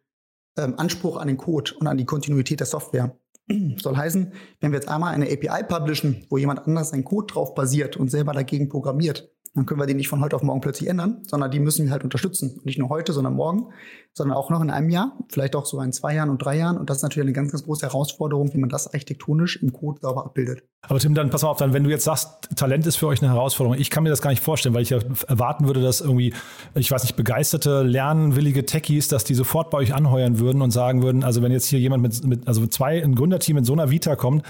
ähm, 0.57 0.74
Anspruch 0.79 1.16
an 1.16 1.29
den 1.29 1.37
Code 1.37 1.72
und 1.79 1.87
an 1.87 1.96
die 1.96 2.05
Kontinuität 2.05 2.61
der 2.61 2.66
Software. 2.66 3.16
Soll 3.76 3.96
heißen, 3.96 4.33
wenn 4.61 4.72
wir 4.72 4.79
jetzt 4.79 4.88
einmal 4.88 5.14
eine 5.14 5.26
API 5.26 5.64
publishen, 5.64 6.26
wo 6.29 6.38
jemand 6.38 6.66
anders 6.66 6.90
seinen 6.90 7.05
Code 7.05 7.33
drauf 7.33 7.55
basiert 7.55 7.96
und 7.96 8.11
selber 8.11 8.33
dagegen 8.33 8.68
programmiert, 8.68 9.31
dann 9.61 9.66
können 9.66 9.79
wir 9.79 9.87
die 9.87 9.92
nicht 9.92 10.09
von 10.09 10.23
heute 10.23 10.37
auf 10.37 10.42
morgen 10.42 10.62
plötzlich 10.62 10.88
ändern, 10.88 11.18
sondern 11.27 11.51
die 11.51 11.61
müssen 11.61 11.85
wir 11.85 11.92
halt 11.92 12.03
unterstützen. 12.03 12.62
nicht 12.64 12.79
nur 12.79 12.88
heute, 12.88 13.12
sondern 13.12 13.35
morgen, 13.35 13.66
sondern 14.14 14.35
auch 14.35 14.49
noch 14.49 14.62
in 14.62 14.70
einem 14.70 14.88
Jahr, 14.88 15.18
vielleicht 15.29 15.55
auch 15.55 15.66
so 15.66 15.79
in 15.83 15.92
zwei 15.92 16.14
Jahren 16.14 16.31
und 16.31 16.38
drei 16.38 16.57
Jahren. 16.57 16.79
Und 16.79 16.88
das 16.88 16.96
ist 16.96 17.03
natürlich 17.03 17.27
eine 17.27 17.35
ganz, 17.35 17.53
ganz 17.53 17.64
große 17.64 17.85
Herausforderung, 17.85 18.55
wie 18.55 18.59
man 18.59 18.70
das 18.70 18.87
architektonisch 18.87 19.62
im 19.62 19.75
Code 19.75 20.01
sauber 20.01 20.25
abbildet. 20.25 20.62
Aber 20.88 20.99
Tim, 20.99 21.12
dann 21.14 21.29
pass 21.29 21.42
mal 21.42 21.51
auf, 21.51 21.59
dann, 21.59 21.75
wenn 21.75 21.85
du 21.85 21.90
jetzt 21.90 22.05
sagst, 22.05 22.49
Talent 22.57 22.87
ist 22.87 22.96
für 22.96 23.07
euch 23.07 23.20
eine 23.20 23.31
Herausforderung, 23.31 23.79
ich 23.79 23.90
kann 23.90 24.03
mir 24.03 24.09
das 24.09 24.23
gar 24.23 24.31
nicht 24.31 24.42
vorstellen, 24.42 24.75
weil 24.75 24.81
ich 24.81 24.90
ja 24.90 24.99
erwarten 25.29 25.66
würde, 25.66 25.83
dass 25.83 26.01
irgendwie, 26.01 26.33
ich 26.75 26.90
weiß 26.90 27.03
nicht, 27.03 27.16
begeisterte, 27.16 27.83
lernwillige 27.83 28.64
Techies, 28.64 29.09
dass 29.09 29.25
die 29.25 29.35
sofort 29.35 29.68
bei 29.68 29.77
euch 29.77 29.92
anheuern 29.92 30.38
würden 30.38 30.62
und 30.62 30.70
sagen 30.70 31.03
würden, 31.03 31.23
also 31.23 31.42
wenn 31.42 31.53
jetzt 31.53 31.66
hier 31.66 31.81
jemand 31.81 32.03
mit, 32.03 32.25
mit 32.25 32.49
also 32.49 32.66
zwei, 32.66 33.03
ein 33.03 33.14
Gründerteam 33.14 33.59
in 33.59 33.64
so 33.64 33.75
einer 33.75 33.90
Vita 33.90 34.16
kommt, 34.16 34.42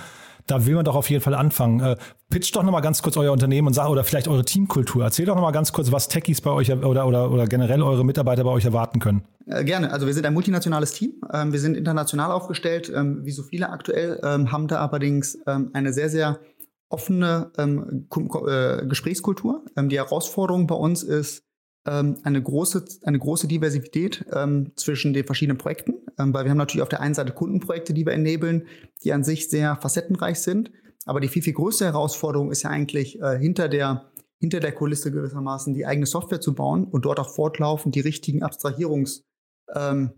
da 0.50 0.66
will 0.66 0.74
man 0.74 0.84
doch 0.84 0.96
auf 0.96 1.08
jeden 1.10 1.22
Fall 1.22 1.34
anfangen. 1.34 1.80
Äh, 1.80 1.96
pitcht 2.28 2.54
doch 2.56 2.62
nochmal 2.62 2.82
ganz 2.82 3.02
kurz 3.02 3.16
euer 3.16 3.32
Unternehmen 3.32 3.68
und 3.68 3.74
sag, 3.74 3.88
oder 3.88 4.04
vielleicht 4.04 4.28
eure 4.28 4.44
Teamkultur. 4.44 5.04
Erzählt 5.04 5.28
doch 5.28 5.34
nochmal 5.34 5.52
ganz 5.52 5.72
kurz, 5.72 5.92
was 5.92 6.08
Techies 6.08 6.40
bei 6.40 6.50
euch 6.50 6.72
oder, 6.72 7.06
oder, 7.06 7.30
oder 7.30 7.46
generell 7.46 7.82
eure 7.82 8.04
Mitarbeiter 8.04 8.44
bei 8.44 8.50
euch 8.50 8.64
erwarten 8.64 9.00
können. 9.00 9.22
Äh, 9.46 9.64
gerne. 9.64 9.92
Also 9.92 10.06
wir 10.06 10.14
sind 10.14 10.26
ein 10.26 10.34
multinationales 10.34 10.92
Team. 10.92 11.20
Ähm, 11.32 11.52
wir 11.52 11.60
sind 11.60 11.76
international 11.76 12.32
aufgestellt, 12.32 12.90
ähm, 12.94 13.24
wie 13.24 13.32
so 13.32 13.42
viele 13.42 13.70
aktuell, 13.70 14.20
ähm, 14.22 14.52
haben 14.52 14.68
da 14.68 14.84
allerdings 14.84 15.38
ähm, 15.46 15.70
eine 15.72 15.92
sehr, 15.92 16.08
sehr 16.08 16.40
offene 16.88 17.52
ähm, 17.58 18.06
äh, 18.46 18.86
Gesprächskultur. 18.86 19.64
Ähm, 19.76 19.88
die 19.88 19.96
Herausforderung 19.96 20.66
bei 20.66 20.74
uns 20.74 21.02
ist, 21.02 21.44
eine, 21.82 22.42
große, 22.42 22.84
eine 23.04 23.18
große 23.18 23.48
Diversität 23.48 24.26
ähm, 24.34 24.72
zwischen 24.76 25.14
den 25.14 25.24
verschiedenen 25.24 25.56
Projekten, 25.56 25.94
ähm, 26.20 26.34
weil 26.34 26.44
wir 26.44 26.50
haben 26.50 26.58
natürlich 26.58 26.82
auf 26.82 26.88
der 26.88 27.00
einen 27.00 27.14
Seite 27.14 27.32
Kundenprojekte, 27.32 27.94
die 27.94 28.06
wir 28.06 28.12
enablen, 28.12 28.66
die 29.02 29.12
an 29.12 29.24
sich 29.24 29.48
sehr 29.48 29.76
facettenreich 29.76 30.40
sind. 30.40 30.70
Aber 31.06 31.20
die 31.20 31.28
viel, 31.28 31.42
viel 31.42 31.54
größte 31.54 31.86
Herausforderung 31.86 32.50
ist 32.50 32.62
ja 32.62 32.70
eigentlich 32.70 33.20
äh, 33.20 33.38
hinter 33.38 33.68
der 33.68 34.10
hinter 34.40 34.60
der 34.60 34.72
Kulisse 34.72 35.12
gewissermaßen 35.12 35.74
die 35.74 35.86
eigene 35.86 36.06
Software 36.06 36.40
zu 36.40 36.54
bauen 36.54 36.84
und 36.84 37.04
dort 37.04 37.20
auch 37.20 37.28
fortlaufend 37.28 37.94
die 37.94 38.00
richtigen 38.00 38.42
Abstrahierungs, 38.42 39.26
ähm, 39.74 40.12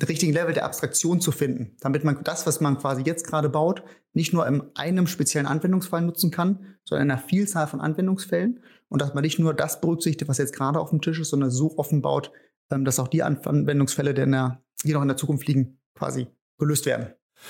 den 0.00 0.06
richtigen 0.06 0.32
Level 0.32 0.52
der 0.52 0.64
Abstraktion 0.64 1.20
zu 1.20 1.30
finden, 1.30 1.76
damit 1.80 2.04
man 2.04 2.22
das, 2.24 2.46
was 2.46 2.60
man 2.60 2.78
quasi 2.78 3.02
jetzt 3.02 3.26
gerade 3.26 3.48
baut, 3.48 3.84
nicht 4.12 4.32
nur 4.32 4.46
in 4.46 4.62
einem 4.74 5.06
speziellen 5.06 5.46
Anwendungsfall 5.46 6.02
nutzen 6.02 6.30
kann, 6.30 6.76
sondern 6.84 7.06
in 7.06 7.10
einer 7.12 7.20
Vielzahl 7.20 7.68
von 7.68 7.80
Anwendungsfällen 7.80 8.60
und 8.88 9.00
dass 9.00 9.14
man 9.14 9.22
nicht 9.22 9.38
nur 9.38 9.54
das 9.54 9.80
berücksichtigt, 9.80 10.28
was 10.28 10.38
jetzt 10.38 10.54
gerade 10.54 10.80
auf 10.80 10.90
dem 10.90 11.00
Tisch 11.00 11.20
ist, 11.20 11.30
sondern 11.30 11.50
so 11.50 11.78
offen 11.78 12.02
baut, 12.02 12.32
ähm, 12.70 12.84
dass 12.84 12.98
auch 12.98 13.08
die 13.08 13.22
Anwendungsfälle, 13.22 14.12
die, 14.12 14.28
der, 14.28 14.62
die 14.84 14.92
noch 14.92 15.02
in 15.02 15.08
der 15.08 15.16
Zukunft 15.16 15.46
liegen, 15.46 15.80
quasi 15.94 16.28
gelöst 16.58 16.86
werden. 16.86 17.08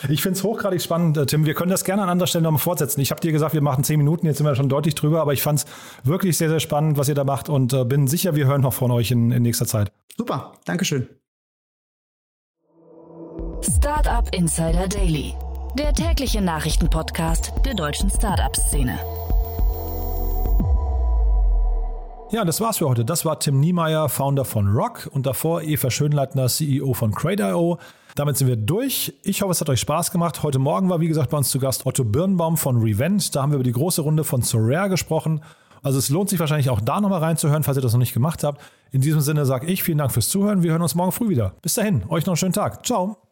Ich 0.09 0.23
finde 0.23 0.39
es 0.39 0.45
hochgradig 0.45 0.83
spannend, 0.83 1.17
äh, 1.17 1.27
Tim. 1.27 1.47
Wir 1.47 1.55
können 1.55 1.71
das 1.71 1.85
gerne 1.85 2.03
an 2.03 2.09
anderer 2.09 2.27
Stelle 2.27 2.45
nochmal 2.45 2.61
fortsetzen. 2.61 3.01
Ich 3.01 3.11
habe 3.11 3.21
dir 3.21 3.33
gesagt, 3.33 3.55
wir 3.55 3.63
machen 3.63 3.85
zehn 3.85 3.99
Minuten, 3.99 4.27
jetzt 4.27 4.39
sind 4.39 4.47
wir 4.47 4.55
schon 4.55 4.69
deutlich 4.69 4.95
drüber, 4.95 5.21
aber 5.21 5.33
ich 5.33 5.43
fand 5.43 5.61
es 5.61 5.67
wirklich 6.05 6.37
sehr, 6.37 6.51
sehr 6.51 6.61
spannend, 6.61 6.99
was 6.99 7.09
ihr 7.09 7.15
da 7.15 7.25
macht 7.25 7.49
und 7.49 7.73
äh, 7.73 7.85
bin 7.85 8.07
sicher, 8.07 8.37
wir 8.37 8.47
hören 8.47 8.61
noch 8.61 8.75
von 8.75 8.91
euch 8.91 9.11
in, 9.11 9.33
in 9.33 9.43
nächster 9.43 9.67
Zeit. 9.67 9.91
Super, 10.17 10.53
Dankeschön. 10.65 11.09
Startup 13.63 14.33
Insider 14.35 14.89
Daily, 14.89 15.35
der 15.77 15.93
tägliche 15.93 16.41
Nachrichtenpodcast 16.41 17.53
der 17.65 17.75
deutschen 17.75 18.11
Startup-Szene. 18.11 18.99
Ja, 22.31 22.45
das 22.45 22.61
war's 22.61 22.77
für 22.77 22.89
heute. 22.89 23.07
Das 23.07 23.25
war 23.25 23.41
Tim 23.41 23.59
Niemeyer, 23.59 24.11
Founder 24.11 24.45
von 24.45 24.69
Rock 24.69 25.09
und 25.13 25.25
davor 25.25 25.63
Eva 25.63 25.91
Schönleitner, 25.91 26.49
CEO 26.49 26.93
von 26.93 27.15
Crate.io. 27.15 27.79
Damit 28.17 28.37
sind 28.37 28.49
wir 28.49 28.57
durch. 28.57 29.15
Ich 29.23 29.41
hoffe, 29.41 29.53
es 29.53 29.61
hat 29.63 29.71
euch 29.71 29.81
Spaß 29.81 30.11
gemacht. 30.11 30.43
Heute 30.43 30.59
Morgen 30.59 30.91
war, 30.91 31.01
wie 31.01 31.09
gesagt, 31.09 31.31
bei 31.31 31.39
uns 31.39 31.49
zu 31.49 31.59
Gast 31.59 31.87
Otto 31.87 32.05
Birnbaum 32.05 32.59
von 32.59 32.83
Revent. 32.83 33.35
Da 33.35 33.41
haben 33.41 33.53
wir 33.53 33.57
über 33.57 33.65
die 33.65 33.73
große 33.73 34.03
Runde 34.03 34.25
von 34.25 34.43
Sorare 34.43 34.91
gesprochen. 34.91 35.41
Also 35.83 35.99
es 35.99 36.11
lohnt 36.11 36.29
sich 36.29 36.39
wahrscheinlich 36.39 36.69
auch 36.69 36.83
da 36.83 37.01
nochmal 37.01 37.21
reinzuhören, 37.21 37.63
falls 37.63 37.79
ihr 37.79 37.83
das 37.83 37.93
noch 37.93 38.01
nicht 38.01 38.13
gemacht 38.13 38.45
habt. 38.45 38.61
In 38.91 39.01
diesem 39.01 39.23
Sinne 39.23 39.47
sage 39.47 39.67
ich 39.67 39.83
vielen 39.83 39.99
Dank 39.99 40.13
fürs 40.13 40.29
Zuhören. 40.29 40.63
Wir 40.63 40.73
hören 40.73 40.83
uns 40.83 40.95
morgen 40.95 41.13
früh 41.13 41.31
wieder. 41.31 41.55
Bis 41.63 41.75
dahin, 41.75 42.03
euch 42.11 42.27
noch 42.27 42.33
einen 42.33 42.37
schönen 42.37 42.53
Tag. 42.53 42.85
Ciao. 42.85 43.28